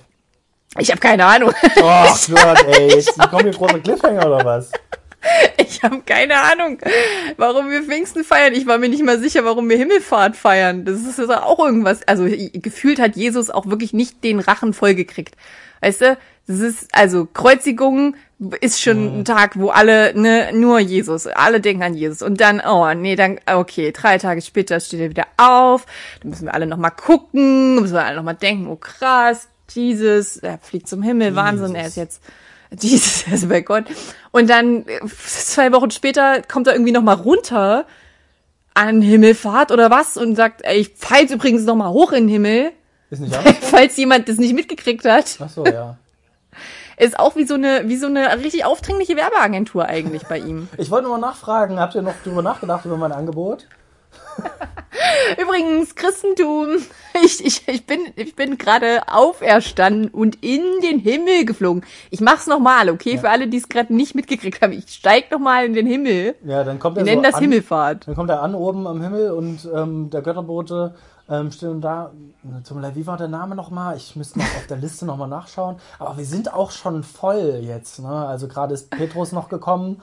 [0.78, 1.52] Ich habe keine Ahnung.
[1.78, 1.82] Oh
[2.32, 4.70] Gott, ey, jetzt kommen hier große Cliffhanger oder was?
[5.58, 6.78] Ich habe keine Ahnung,
[7.36, 8.54] warum wir Pfingsten feiern.
[8.54, 10.84] Ich war mir nicht mal sicher, warum wir Himmelfahrt feiern.
[10.84, 12.06] Das ist ja auch irgendwas.
[12.06, 15.36] Also gefühlt hat Jesus auch wirklich nicht den Rachen vollgekriegt.
[15.82, 16.16] Weißt du?
[16.46, 18.14] Das ist, also Kreuzigung
[18.60, 22.22] ist schon ein Tag, wo alle, ne, nur Jesus, alle denken an Jesus.
[22.22, 25.84] Und dann, oh, nee, dann, okay, drei Tage später steht er wieder auf.
[26.22, 30.58] Dann müssen wir alle nochmal gucken, müssen wir alle nochmal denken, oh krass, Jesus, er
[30.58, 32.22] fliegt zum Himmel, Wahnsinn, er ist jetzt
[32.80, 33.84] Jesus, er ist bei Gott.
[34.30, 34.84] Und dann
[35.26, 37.84] zwei Wochen später kommt er irgendwie noch mal runter
[38.74, 42.28] an Himmelfahrt oder was und sagt, ey, ich jetzt übrigens noch mal hoch in den
[42.28, 42.72] Himmel,
[43.10, 43.56] Ist nicht anders?
[43.60, 45.36] falls jemand das nicht mitgekriegt hat.
[45.40, 45.98] Ach so, ja.
[47.00, 50.68] Ist auch wie so eine wie so eine richtig aufdringliche Werbeagentur eigentlich bei ihm.
[50.76, 53.66] Ich wollte nur mal nachfragen, habt ihr noch drüber nachgedacht über mein Angebot?
[55.40, 56.76] Übrigens Christentum,
[57.24, 61.84] ich, ich, ich bin ich bin gerade auferstanden und in den Himmel geflogen.
[62.10, 64.72] Ich mach's noch mal, okay, für alle, die es gerade nicht mitgekriegt haben.
[64.72, 66.34] Ich steig noch mal in den Himmel.
[66.44, 68.08] Ja, dann kommt Wir er nennen so das an, Himmelfahrt.
[68.08, 70.94] Dann kommt er an oben am Himmel und ähm, der Götterbote
[71.30, 72.10] ähm, steht und da.
[72.64, 73.96] Zum Wie war der Name nochmal?
[73.96, 75.76] Ich müsste noch auf der Liste nochmal nachschauen.
[75.98, 78.00] Aber wir sind auch schon voll jetzt.
[78.00, 78.08] Ne?
[78.08, 80.00] Also gerade ist Petrus noch gekommen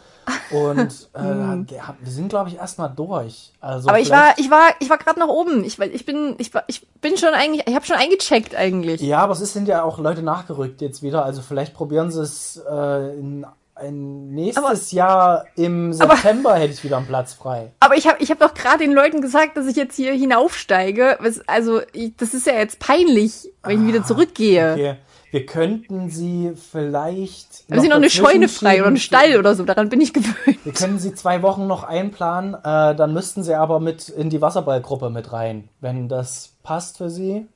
[0.51, 3.53] und äh, der, wir sind, glaube ich, erstmal durch.
[3.59, 3.89] Also Mhm.
[3.89, 5.63] Aber ich war, ich war, ich war gerade noch oben.
[5.63, 9.01] Ich, ich bin, ich war, ich bin schon eigentlich, ich habe schon eingecheckt eigentlich.
[9.01, 11.25] Ja, aber es sind ja auch Leute nachgerückt jetzt wieder.
[11.25, 13.45] Also vielleicht probieren sie es äh, in
[13.79, 17.71] ein nächstes Jahr im September hätte ich wieder einen Platz frei.
[17.79, 21.17] Aber ich habe, ich habe doch gerade den Leuten gesagt, dass ich jetzt hier hinaufsteige.
[21.47, 24.73] Also ich, das ist ja jetzt peinlich, wenn ich wieder zurückgehe.
[24.73, 24.95] Okay.
[25.31, 27.65] wir könnten sie vielleicht.
[27.69, 29.63] Haben sie noch eine Scheune frei oder einen Stall oder so?
[29.63, 30.59] Daran bin ich gewöhnt.
[30.63, 34.41] Wir können sie zwei Wochen noch einplanen, äh, dann müssten sie aber mit in die
[34.41, 37.47] Wasserballgruppe mit rein, wenn das passt für sie.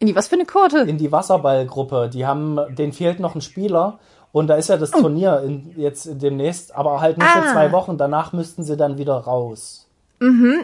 [0.00, 0.80] In die was für eine Korte?
[0.80, 2.10] In die Wasserballgruppe.
[2.12, 3.98] Die haben, denen fehlt noch ein Spieler.
[4.34, 7.42] Und da ist ja das Turnier in, jetzt demnächst, aber halt nur für Oh.
[7.46, 7.52] Ah.
[7.52, 7.96] zwei Wochen.
[7.96, 9.86] Danach müssten sie dann wieder raus.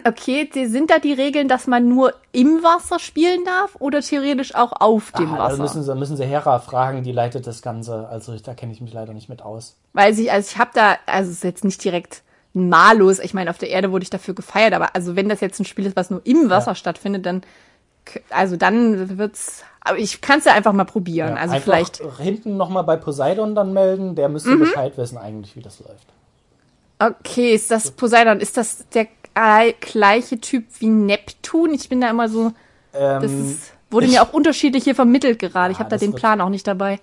[0.04, 4.54] Okay, die- sind da die Regeln, dass man nur im Wasser spielen darf oder theoretisch
[4.54, 5.62] auch auf dem Ah, da Wasser?
[5.62, 8.08] müssen sie, müssen sie Hera fragen, die leitet das Ganze.
[8.08, 9.76] Also da kenne ich mich leider nicht mit aus.
[9.92, 12.22] Weil ich, also ich habe da, also es ist jetzt nicht direkt
[12.54, 13.18] ein Malus.
[13.18, 15.64] Ich meine, auf der Erde wurde ich dafür gefeiert, aber also wenn das jetzt ein
[15.66, 16.74] Spiel ist, was nur im Wasser Ja.
[16.74, 17.42] stattfindet, dann,
[18.30, 21.36] also dann wird's, aber ich kann es ja einfach mal probieren.
[21.36, 22.16] Ja, also vielleicht, Mhm.
[22.22, 24.14] hinten nochmal bei Poseidon dann melden.
[24.14, 26.06] Der müsste Bescheid wissen eigentlich, wie das läuft.
[26.98, 29.06] okay, ist das Poseidon, ist das der
[29.80, 31.72] gleiche Typ wie Neptun?
[31.72, 32.52] Ich bin da immer so,
[32.92, 35.72] das Ähm, ist, wurde ich- mir auch unterschiedlich hier vermittelt gerade.
[35.72, 37.00] ich habe da das den wird- Plan auch nicht dabei.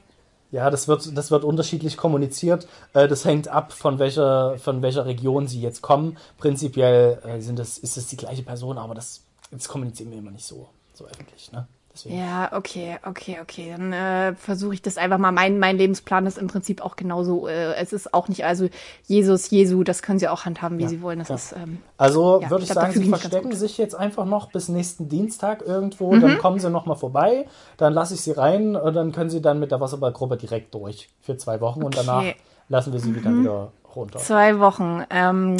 [0.52, 2.68] Ja, das wird, das wird unterschiedlich kommuniziert.
[2.94, 6.18] Äh, das hängt ab, von welcher, von welcher Region sie jetzt kommen.
[6.38, 10.32] Prinzipiell äh, sind das, ist es die gleiche Person, aber das, das kommunizieren wir immer
[10.32, 11.52] nicht so, so öffentlich.
[11.52, 11.68] Ne?
[11.94, 12.20] Deswegen.
[12.20, 13.74] Ja, okay, okay, okay.
[13.76, 15.32] Dann äh, versuche ich das einfach mal.
[15.32, 17.48] Mein, mein Lebensplan ist im Prinzip auch genauso.
[17.48, 18.70] Äh, es ist auch nicht, also
[19.08, 21.18] Jesus, Jesu, das können sie auch handhaben, wie Ja, sie wollen.
[21.20, 24.52] Das ist, ähm, Also Ja, würde ich ich sagen, sie verstecken sich jetzt einfach noch
[24.52, 26.14] bis nächsten Dienstag irgendwo.
[26.14, 26.22] Mhm.
[26.22, 27.48] Dann kommen sie nochmal vorbei.
[27.78, 31.10] Dann lasse ich sie rein und dann können sie dann mit der Wasserballgruppe direkt durch
[31.22, 32.04] für zwei Wochen und Okay.
[32.04, 32.08] Mhm.
[32.08, 32.34] danach
[32.70, 34.20] lassen wir sie wieder, wieder runter.
[34.20, 35.04] zwei Wochen.
[35.10, 35.58] Ähm,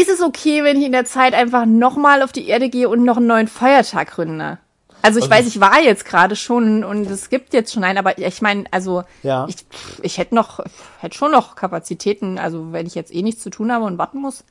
[0.00, 3.04] ist es okay, wenn ich in der Zeit einfach nochmal auf die Erde gehe und
[3.04, 4.58] noch einen neuen Feiertag gründe?
[5.02, 7.98] Also ich Also- weiß, ich war jetzt gerade schon und es gibt jetzt schon einen,
[7.98, 9.46] aber ich meine, also Ja.
[9.48, 9.56] ich,
[10.02, 10.60] ich hätte noch,
[11.00, 14.18] hätte schon noch Kapazitäten, also wenn ich jetzt eh nichts zu tun habe und warten
[14.20, 14.44] muss.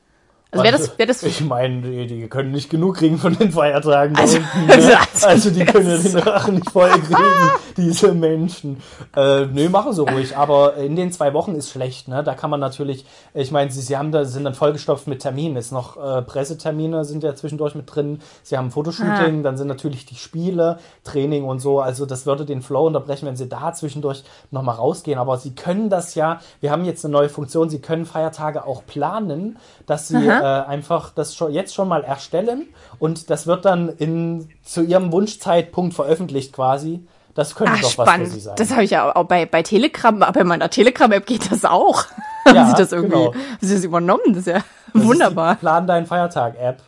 [0.60, 3.52] Also wäre das, wäre das, Ich meine, die, die können nicht genug kriegen von den
[3.52, 4.14] Feiertagen.
[4.14, 4.72] da Also- unten, ne?
[4.74, 8.82] also- also die können den Rachen nicht voll kriegen, diese Menschen.
[9.14, 10.36] Äh, nö, machen sie ruhig.
[10.36, 12.08] Aber in den zwei Wochen ist schlecht.
[12.08, 12.22] Ne?
[12.24, 13.04] Da kann man natürlich,
[13.34, 15.56] ich meine, sie, sie haben da, sind dann vollgestopft mit Terminen.
[15.56, 18.20] Ist noch äh, Pressetermine sind ja zwischendurch mit drin.
[18.42, 21.80] Sie haben Fotoshooting, dann sind natürlich die Spiele, Training und so.
[21.80, 25.18] Also das würde den Flow unterbrechen, wenn sie da zwischendurch nochmal rausgehen.
[25.18, 28.84] Aber sie können das ja, wir haben jetzt eine neue Funktion, sie können Feiertage auch
[28.86, 32.66] planen, dass sie äh, einfach das schon, jetzt schon mal erstellen
[32.98, 37.06] und das wird dann in, zu ihrem Wunschzeitpunkt veröffentlicht quasi.
[37.34, 38.42] Das könnte ach, doch was für sie spannend.
[38.42, 38.54] sein.
[38.56, 42.04] Das habe ich ja auch bei, bei Telegram, aber bei meiner Telegram-App geht das auch.
[42.46, 43.34] Haben Ja, sie das irgendwie, genau.
[43.34, 44.22] haben sie das übernommen?
[44.28, 44.62] Das ist ja
[44.94, 45.54] Das ist wunderbar.
[45.56, 46.80] Die Plan deinen Feiertag-App.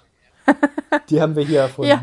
[1.11, 1.91] Die haben wir hier erfunden.
[1.91, 2.03] Ja.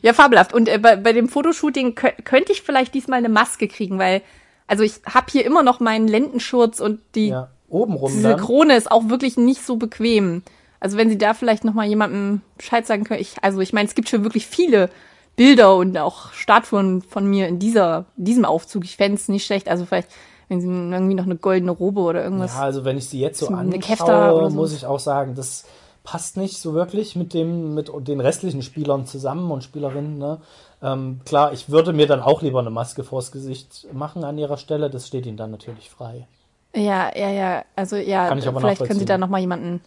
[0.00, 0.52] Ja, fabelhaft.
[0.54, 4.22] Und äh, bei, bei dem Fotoshooting kö könnte ich vielleicht diesmal eine Maske kriegen, weil,
[4.66, 7.48] also ich habe hier immer noch meinen Lendenschurz und die Ja.
[7.68, 8.40] Obenrum diese dann.
[8.40, 10.42] Krone ist auch wirklich nicht so bequem.
[10.82, 13.88] Also wenn Sie da vielleicht noch mal jemandem Bescheid sagen können, ich, also ich meine,
[13.88, 14.90] es gibt schon wirklich viele
[15.36, 18.84] Bilder und auch Statuen von mir in dieser, diesem Aufzug.
[18.84, 19.68] Ich fände es nicht schlecht.
[19.68, 20.08] Also vielleicht,
[20.48, 22.54] wenn Sie irgendwie noch eine goldene Robe oder irgendwas.
[22.54, 24.56] Ja, also wenn ich sie jetzt so anschaue, so.
[24.56, 25.66] muss ich auch sagen, das
[26.02, 30.18] passt nicht so wirklich mit dem, mit den restlichen Spielern zusammen und Spielerinnen.
[30.18, 30.40] Ne?
[30.82, 34.56] Ähm, klar, ich würde mir dann auch lieber eine Maske vors Gesicht machen an ihrer
[34.56, 34.90] Stelle.
[34.90, 36.26] Das steht ihnen dann natürlich frei.
[36.74, 37.64] Ja, ja, ja.
[37.76, 39.80] Also ja, vielleicht können Sie da noch mal jemanden.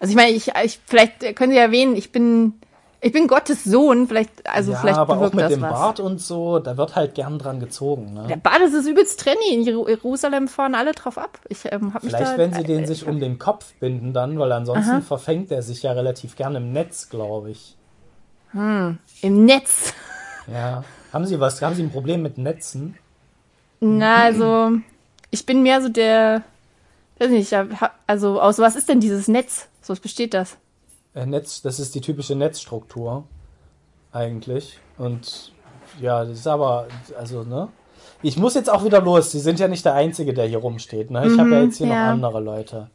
[0.00, 2.54] Also ich meine, ich, ich vielleicht können Sie erwähnen, ich bin
[3.00, 5.70] ich bin Gottes Sohn, vielleicht also ja, vielleicht aber auch mit dem was.
[5.70, 8.14] Bart und so, da wird halt gern dran gezogen.
[8.14, 8.26] Ne?
[8.28, 9.52] Der Bart das ist übelst trendy.
[9.54, 11.38] In Jeru- Jerusalem fahren alle drauf ab.
[11.48, 14.12] Ich ähm, hab mich Vielleicht, da, wenn sie den äh, sich um den Kopf binden
[14.12, 17.76] dann, weil ansonsten verfängt er sich ja relativ gern im Netz, glaube ich.
[18.52, 19.92] im Netz.
[20.52, 20.82] Ja.
[21.12, 21.60] Haben Sie was?
[21.62, 22.96] Haben Sie ein Problem mit Netzen?
[23.80, 24.72] Na, also
[25.30, 26.42] ich bin mehr so der
[27.20, 27.52] weiß nicht,
[28.06, 29.68] also aus was ist denn dieses Netz?
[29.80, 30.56] So was besteht das?
[31.14, 33.24] Äh, Netz, das ist die typische Netzstruktur
[34.12, 34.78] eigentlich.
[34.98, 35.52] Und
[36.00, 36.88] ja, das ist aber,
[37.18, 37.68] also, ne?
[38.22, 39.30] Ich muss jetzt auch wieder los.
[39.30, 41.10] Sie sind ja nicht der Einzige, der hier rumsteht.
[41.10, 41.26] Ne?
[41.26, 42.06] Ich habe ja jetzt hier ja.
[42.06, 42.90] noch andere Leute.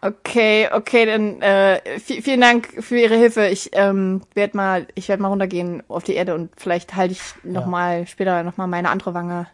[0.00, 3.46] Okay, okay, dann äh, vi- vielen Dank für Ihre Hilfe.
[3.48, 7.20] Ich ähm, werde mal, ich werde mal runtergehen auf die Erde und vielleicht halte ich
[7.42, 7.66] noch Ja.
[7.66, 9.48] mal später noch mal meine andere Wange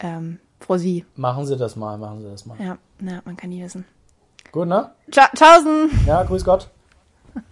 [0.00, 1.04] ähm, vor Sie.
[1.16, 2.56] Machen Sie das mal, machen Sie das mal.
[2.60, 3.84] Ja, na, man kann nie wissen.
[4.50, 4.90] Gut, ne?
[5.10, 5.90] Tschau, tschaußen.
[6.06, 6.68] Ja, grüß Gott.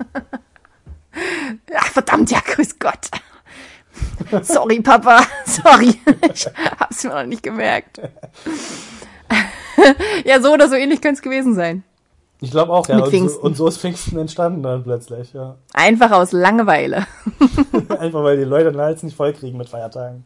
[1.77, 3.11] Ach, verdammt, ja, grüß Gott.
[4.43, 5.23] Sorry, Papa.
[5.47, 5.95] Sorry.
[6.33, 6.47] Ich
[6.79, 8.01] hab's mir noch nicht gemerkt.
[10.25, 11.85] ja, so oder so ähnlich könnte es gewesen sein.
[12.43, 12.97] Ich glaube auch, ja.
[12.97, 15.57] Mit Und so, und so ist Pfingsten entstanden dann plötzlich, ja.
[15.75, 17.07] Einfach aus Langeweile.
[17.99, 20.25] Einfach weil die Leute den Hals nicht voll kriegen mit Feiertagen.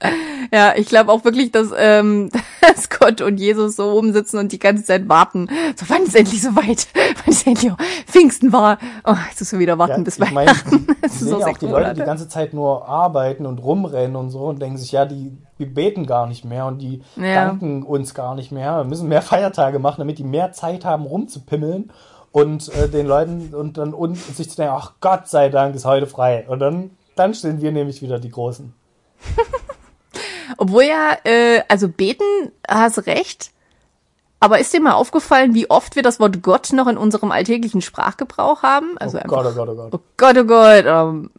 [0.52, 2.30] Ja, ich glaube auch wirklich, dass, ähm,
[2.60, 5.48] dass Gott und Jesus so oben sitzen und die ganze Zeit warten.
[5.74, 6.86] So, wann ist endlich so weit?
[6.94, 7.72] Wann ist endlich
[8.06, 8.78] Pfingsten war?
[9.04, 10.86] Oh, jetzt wir wieder warten Ja, bis ich meine, Weihnachten.
[10.86, 12.04] die, die ist so auch die Leute die Monate.
[12.04, 16.06] ganze Zeit nur arbeiten und rumrennen und so und denken sich, ja, die, die beten
[16.06, 17.34] gar nicht mehr und die Ja.
[17.46, 18.76] danken uns gar nicht mehr.
[18.78, 21.90] Wir müssen mehr Feiertage machen, damit die mehr Zeit haben, rumzupimmeln
[22.30, 25.86] und äh, den Leuten und dann und sich zu denken, ach Gott sei Dank ist
[25.86, 26.44] heute frei.
[26.48, 28.72] Und dann, dann sind wir nämlich wieder die Großen.
[30.56, 33.50] Obwohl ja, äh, also beten, hast recht.
[34.38, 37.80] Aber ist dir mal aufgefallen, wie oft wir das Wort Gott noch in unserem alltäglichen
[37.80, 38.98] Sprachgebrauch haben?
[38.98, 39.94] Also oh einfach, Gott, oh Gott, oh Gott.
[39.94, 41.30] oh Gott, oh Gott, ähm,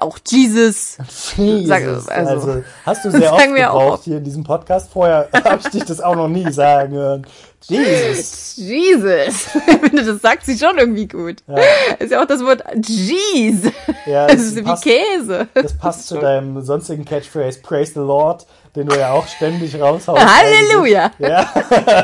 [0.00, 0.96] auch Jesus.
[1.36, 1.68] Jesus.
[1.68, 4.90] Sag- also, also- hast du sehr oft gebraucht hier in diesem Podcast.
[4.92, 7.26] Vorher habe ich dich das auch noch nie sagen hören.
[7.66, 8.56] Jesus.
[8.56, 9.46] Jesus.
[9.66, 11.36] Ich finde, das sagt sie schon irgendwie gut.
[11.46, 11.56] Ja.
[11.98, 13.70] Ist ja auch das Wort Jeez.
[14.06, 15.48] Ja, Das das ist wie passt- Käse.
[15.54, 20.20] Das passt zu deinem sonstigen Catchphrase Praise the Lord, den du ja auch ständig raushaust.
[20.22, 21.10] Halleluja.
[21.18, 21.28] eigentlich.
[21.30, 21.52] Ja,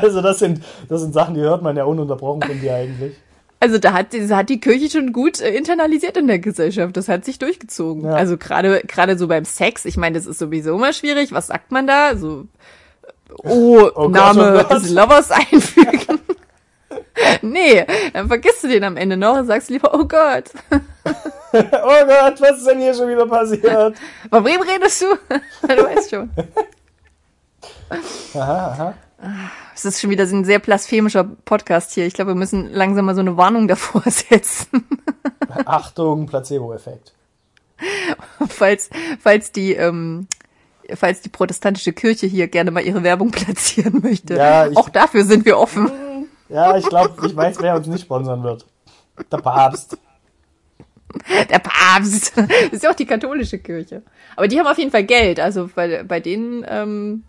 [0.03, 3.15] also das sind, das sind Sachen, die hört man ja ununterbrochen von dir eigentlich.
[3.63, 6.97] Also da hat, das hat die Kirche schon gut äh, internalisiert in der Gesellschaft.
[6.97, 8.05] Das hat sich durchgezogen.
[8.05, 8.15] Ja.
[8.15, 9.85] Also gerade gerade so beim Sex.
[9.85, 11.33] Ich meine, das ist sowieso immer schwierig.
[11.33, 12.17] Was sagt man da?
[12.17, 12.47] So
[13.45, 14.71] Oh, Oh Gott, Name oh Gott.
[14.83, 16.19] des Lovers einfügen.
[17.43, 20.45] nee, dann vergisst du den am Ende noch und sagst lieber, oh Gott,
[21.53, 23.97] Oh Gott, was ist denn hier schon wieder passiert?
[24.31, 25.07] von wem redest du?
[25.63, 26.31] du weißt schon.
[28.35, 28.95] Aha, aha.
[29.75, 32.07] Es ist schon wieder so ein sehr blasphemischer Podcast hier.
[32.07, 34.87] Ich glaube, wir müssen langsam mal so eine Warnung davor setzen.
[35.67, 37.13] Achtung, Placebo-Effekt.
[38.49, 38.91] falls,
[39.21, 40.27] falls die, ähm,
[40.95, 44.35] falls die protestantische Kirche hier gerne mal ihre Werbung platzieren möchte.
[44.37, 45.91] Ja, ich- Auch dafür sind wir offen.
[46.53, 48.67] Ja, ich glaube, ich weiß, wer uns nicht sponsern wird.
[49.31, 49.97] Der Papst.
[51.49, 52.33] Der Papst.
[52.37, 54.03] Das ist ja auch die katholische Kirche.
[54.35, 55.39] Aber die haben auf jeden Fall Geld.
[55.39, 57.23] Also bei, bei denen, ähm,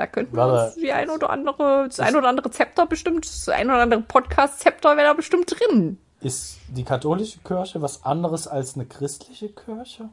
[0.00, 3.48] da könnten wir uns die ein oder andere, das ein oder andere Zepter bestimmt, das
[3.50, 5.98] ein oder andere Podcast-Zepter wäre da bestimmt drin.
[6.22, 10.08] Ist die katholische Kirche was anderes als eine christliche Kirche?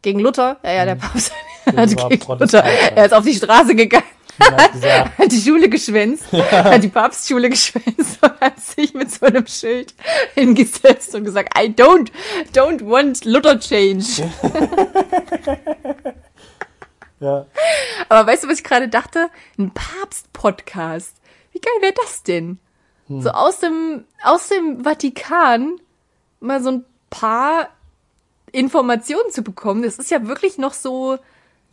[0.00, 0.58] Gegen Luther?
[0.62, 2.20] Ja, ja, der Papst Gegen hat.
[2.20, 2.70] Protestanten.
[2.94, 4.04] Er ist auf die Straße gegangen.
[4.38, 9.94] Hat die Schule geschwänzt, hat die Papstschule geschwänzt und hat sich mit so einem Schild
[10.34, 12.10] hingesetzt und gesagt, I don't,
[12.52, 14.28] don't want Luther change.
[17.20, 17.46] ja,
[18.08, 19.28] Aber weißt du, was ich gerade dachte?
[19.56, 21.14] Ein Papst-Podcast.
[21.52, 22.58] Wie geil wäre das denn?
[23.06, 23.22] Hm.
[23.22, 25.76] So aus dem, aus dem Vatikan
[26.40, 27.68] mal so ein paar
[28.50, 29.82] Informationen zu bekommen.
[29.82, 31.18] Das ist ja wirklich noch so,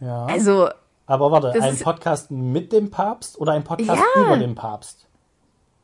[0.02, 0.26] ja.
[0.26, 0.70] also,
[1.06, 4.22] Aber warte, ein Podcast mit dem Papst oder ein Podcast Ja.
[4.26, 5.08] über den Papst?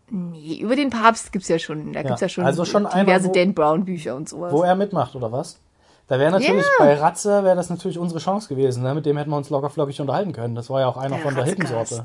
[0.09, 3.33] nee, über den Papst gibt's ja schon, da gibt's ja schon, also schon diverse wo-
[3.33, 4.51] Dan Brown Bücher und sowas.
[4.53, 5.59] Wo er mitmacht, oder was?
[6.07, 6.85] Da wäre natürlich Ja.
[6.85, 8.83] bei Ratze wäre das natürlich unsere Chance gewesen.
[8.83, 8.93] Ne?
[8.95, 10.55] Mit dem hätten wir uns locker flockig unterhalten können.
[10.55, 11.43] Das war ja auch einer Der von der.
[11.43, 12.03] Hippensorte.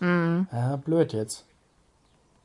[0.00, 1.44] Ja, blöd jetzt.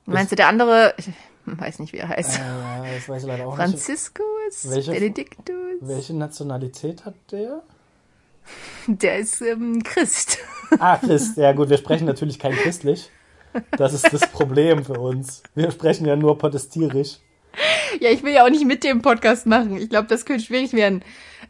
[0.06, 1.10] Meinst du, der andere, ich
[1.48, 3.70] weiß nicht, wie er heißt, Äh, das weiß ich leider auch nicht.
[3.70, 4.22] Franziskus,
[4.70, 7.64] Welche- Benediktus, Welche Nationalität hat der?
[8.88, 10.40] Der ist ähm, Christ.
[10.80, 11.38] Ah, Christ.
[11.38, 13.10] Ja gut, wir sprechen natürlich kein christlich.
[13.78, 15.42] Das ist das Problem für uns.
[15.56, 17.20] Wir sprechen ja nur protestierisch.
[18.00, 19.78] ja, ich will ja auch nicht mit dem Podcast machen.
[19.78, 21.04] Ich glaube, das könnte schwierig werden,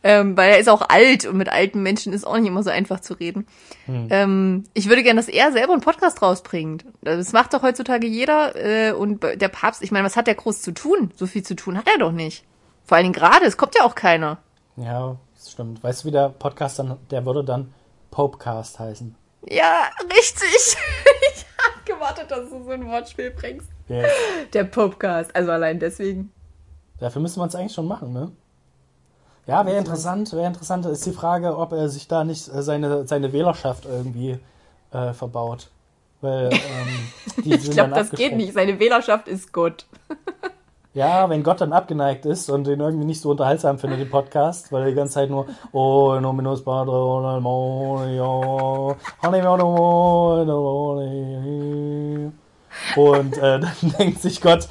[0.04, 2.70] ähm, weil er ist auch alt und mit alten Menschen ist auch nicht immer so
[2.70, 3.48] einfach zu reden.
[3.86, 4.08] Hm.
[4.10, 6.86] Ähm, ich würde gerne, dass er selber einen Podcast rausbringt.
[7.02, 10.62] Das macht doch heutzutage jeder äh, und der Papst, ich meine, was hat der groß
[10.62, 11.12] zu tun?
[11.16, 12.46] So viel zu tun hat er doch nicht.
[12.86, 14.38] Vor allen Dingen gerade, es kommt ja auch keiner.
[14.78, 15.18] Ja,
[15.58, 15.84] stimmt.
[15.84, 17.74] Weißt du, wie der Podcast dann, der würde dann
[18.12, 19.16] Popecast heißen.
[19.50, 20.48] Ja, richtig.
[21.34, 23.68] ich hab gewartet, dass du so ein Wortspiel bringst.
[23.88, 24.12] Yes.
[24.54, 26.32] Der Popcast, also allein deswegen.
[27.00, 28.32] Dafür müssen wir es eigentlich schon machen, ne?
[29.48, 30.86] Ja, wäre interessant, wäre interessant.
[30.86, 34.38] Ist die Frage, ob er sich da nicht äh, seine, seine Wählerschaft irgendwie
[34.92, 35.70] äh, verbaut.
[36.22, 38.54] Weil ähm, Ich glaube, das geht nicht.
[38.54, 39.88] Seine Wählerschaft ist Gott.
[40.98, 44.72] Ja, wenn Gott dann abgeneigt ist und den irgendwie nicht so unterhaltsam findet, den Podcast,
[44.72, 46.18] weil er die ganze Zeit nur Oh,
[46.66, 47.36] padre,
[49.22, 52.32] demonio, demonio.
[52.96, 54.68] Und äh, dann denkt sich Gott,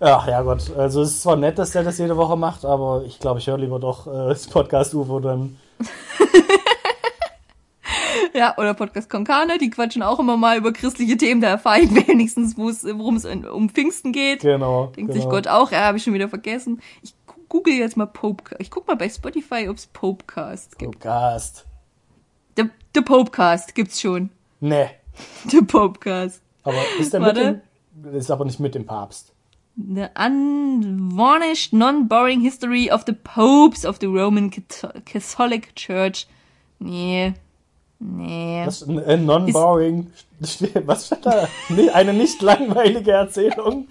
[0.00, 3.04] ach ja Gott, also es ist zwar nett, dass der das jede Woche macht, aber
[3.06, 5.56] ich glaube, ich höre lieber doch äh, das Podcast UFO dann.
[8.34, 11.40] Ja, oder Podcast Konkane, die quatschen auch immer mal über christliche Themen.
[11.40, 14.40] Da erfahre ich wenigstens, worum es um Pfingsten geht.
[14.40, 14.86] Genau.
[14.96, 15.22] Denkt genau.
[15.22, 16.80] sich Gott auch, ja, habe ich schon wieder vergessen.
[17.02, 17.14] Ich
[17.48, 18.60] google jetzt mal Popecast.
[18.60, 20.92] Ich guck mal bei Spotify, ob es Popecast gibt.
[21.00, 21.66] Podcast.
[22.56, 24.30] Der, der Popecast gibt's schon.
[24.60, 24.90] Nee.
[25.52, 26.40] Der Popecast.
[26.62, 27.62] Aber ist der mit Warte.
[27.94, 29.32] dem, ist aber nicht mit dem Papst.
[29.76, 36.26] The unvarnished, non-boring history of the popes of the Roman Catho- Catholic Church.
[36.78, 37.34] Nee.
[38.00, 38.62] Nee.
[38.64, 40.10] Was, äh, non-boring,
[40.86, 41.48] was steht da?
[41.92, 43.88] Eine nicht langweilige Erzählung.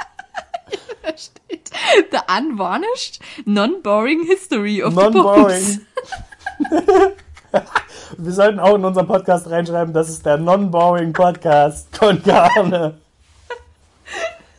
[1.03, 1.69] Da steht
[2.11, 5.13] The unvarnished, non-boring history of the popes.
[5.13, 7.11] Non-boring.
[8.17, 12.97] Wir sollten auch in unseren Podcast reinschreiben, das ist der Non-Boring Podcast von Garne.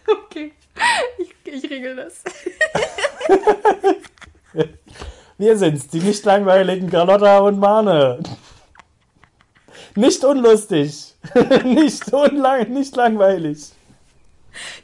[0.07, 0.53] Okay.
[1.19, 2.23] Ich, ich regel das.
[5.39, 8.21] Wir sind's, die nicht langweiligen Carlotta und Mane.
[9.95, 11.15] Nicht unlustig.
[11.65, 13.71] nicht unlang, nicht langweilig.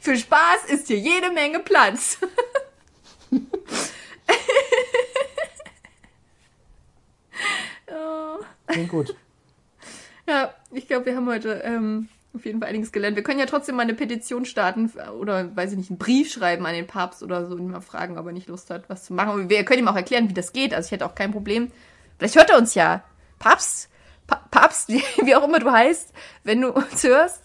[0.01, 2.19] Für Spaß ist hier jede Menge Platz.
[8.67, 9.15] Klingt gut.
[10.29, 13.17] Ja, ich glaube, wir haben heute ähm, auf jeden Fall einiges gelernt.
[13.17, 16.67] Wir können ja trotzdem mal eine Petition starten oder, weiß ich nicht, einen Brief schreiben
[16.67, 19.05] an den Papst oder so und ihn mal fragen, ob er nicht Lust hat, was
[19.05, 19.31] zu machen.
[19.31, 20.75] Und wir können ihm auch erklären, wie das geht.
[20.75, 21.71] Also ich hätte auch kein Problem.
[22.19, 23.03] Vielleicht hört er uns ja.
[23.39, 23.96] Papst, pa
[24.27, 26.12] Papst, wie, auch immer du heißt,
[26.45, 27.43] wenn du uns hörst.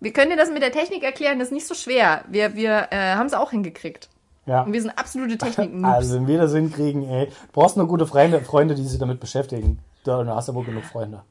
[0.00, 2.24] Wir können dir das mit der Technik erklären, das ist nicht so schwer.
[2.28, 4.08] Wir, wir äh, haben es auch hingekriegt.
[4.46, 4.62] Ja.
[4.62, 7.26] Und wir sind absolute technik Also, wenn wir das hinkriegen, ey.
[7.26, 9.78] Du brauchst nur gute Freunde, Freunde, die sich damit beschäftigen.
[10.04, 11.22] Da hast du wohl genug Freunde.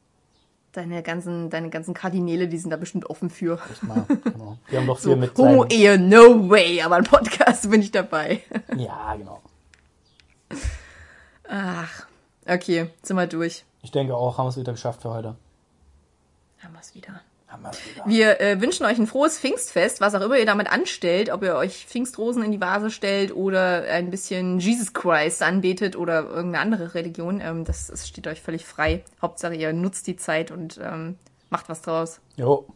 [0.72, 3.60] Deine ganzen, deine ganzen Kardinäle, die sind da bestimmt offen für.
[3.70, 4.06] Echt mal.
[4.08, 4.58] Genau.
[4.72, 8.42] Die haben doch viel So, mit Homo-Ehe, no way, aber ein Podcast bin ich dabei.
[8.78, 9.42] Ja, genau.
[11.50, 12.08] Ach,
[12.48, 13.66] okay, sind wir durch.
[13.82, 15.36] Ich denke auch, haben wir es wieder geschafft für heute.
[16.60, 17.22] Haben wir es wieder.
[17.48, 18.06] Haben wir es wieder.
[18.06, 21.56] Wir äh, wünschen euch ein frohes Pfingstfest, was auch immer ihr damit anstellt, ob ihr
[21.56, 26.94] euch Pfingstrosen in die Vase stellt oder ein bisschen Jesus Christ anbetet oder irgendeine andere
[26.94, 27.42] Religion.
[27.42, 29.04] Ähm, das, das steht euch völlig frei.
[29.22, 31.18] Hauptsache ihr nutzt die Zeit und ähm,
[31.50, 32.22] macht was draus.
[32.38, 32.68] Jo.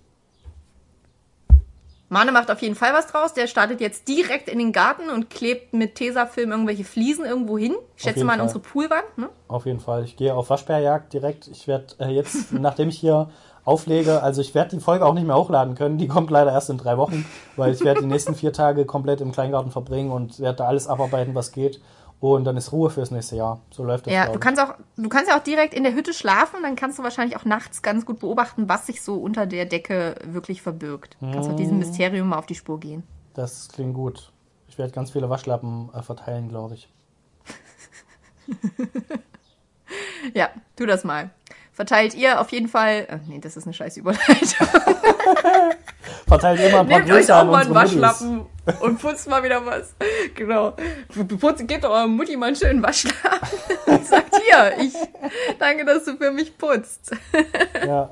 [2.09, 3.33] Mane macht auf jeden Fall was draus.
[3.33, 7.75] Der startet jetzt direkt in den Garten und klebt mit Tesafilm irgendwelche Fliesen irgendwo hin.
[7.97, 8.43] Ich schätze mal an Fall.
[8.43, 9.17] unsere Poolwand.
[9.17, 9.29] Ne?
[9.47, 10.03] Auf jeden Fall.
[10.03, 11.47] Ich gehe auf Waschbärjagd direkt.
[11.47, 13.29] Ich werde äh, jetzt, nachdem ich hier
[13.63, 15.97] auflege, also ich werde die Folge auch nicht mehr hochladen können.
[15.97, 17.25] Die kommt leider erst in drei Wochen,
[17.55, 20.87] weil ich werde die nächsten vier Tage komplett im Kleingarten verbringen und werde da alles
[20.87, 21.81] abarbeiten, was geht.
[22.21, 23.59] Und dann ist Ruhe fürs nächste Jahr.
[23.69, 24.13] So läuft das.
[24.13, 26.97] Ja, du kannst auch, du kannst ja auch direkt in der Hütte schlafen, dann kannst
[26.97, 31.17] du wahrscheinlich auch nachts ganz gut beobachten, was sich so unter der Decke wirklich verbirgt.
[31.19, 31.57] Du kannst auch Mm.
[31.57, 33.03] diesem Mysterium mal auf die Spur gehen.
[33.33, 34.31] Das klingt gut.
[34.67, 36.89] Ich werde ganz viele Waschlappen äh, verteilen, glaube ich.
[40.33, 41.29] Ja, tu das mal.
[41.71, 43.05] Verteilt ihr auf jeden Fall.
[43.07, 44.67] Äh, nee, das ist eine scheiß Überleitung.
[46.27, 48.54] Verteilt immer ein paar Nehmt euch Grüße auch an mal einen unsere Muttis.
[48.79, 49.95] Und putzt mal wieder was.
[50.33, 50.75] Genau.
[51.39, 53.49] Putzt, gebt eurer Mutti mal einen schönen Waschlappen.
[53.85, 54.93] Und sagt hier, ich
[55.59, 57.11] danke, dass du für mich putzt.
[57.85, 58.09] Ja.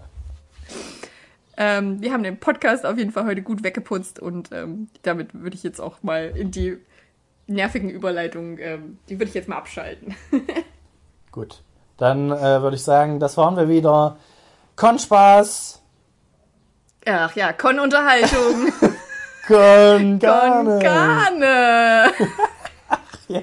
[1.58, 5.56] Ähm, wir haben den Podcast auf jeden Fall heute gut weggeputzt und ähm, damit würde
[5.56, 6.80] ich jetzt auch mal in die
[7.45, 10.16] nervigen Überleitungen, ähm, die würde ich jetzt mal abschalten.
[11.32, 11.62] Gut.
[11.97, 14.18] Dann äh, würde ich sagen, das waren wir wieder.
[14.76, 15.82] Kon Spaß.
[17.06, 17.54] Ach ja,
[19.48, 20.20] Con-Unterhaltung.
[20.20, 20.80] Kon Garne.
[20.80, 22.14] Con-Garne.
[23.30, 23.41] Ja,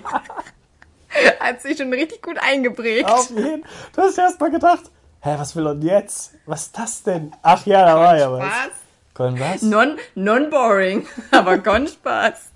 [1.41, 3.11] Hat sich schon richtig gut eingeprägt.
[3.11, 4.85] auf jeden Du hast erst mal gedacht,
[5.21, 6.33] hä, was will er denn jetzt?
[6.47, 7.33] Was ist das denn?
[7.43, 8.45] Ach ja, da war ja was.
[8.45, 8.71] Spaß.
[9.15, 9.63] Kon was?
[9.63, 12.53] Non, non-boring, aber Con-Spaß.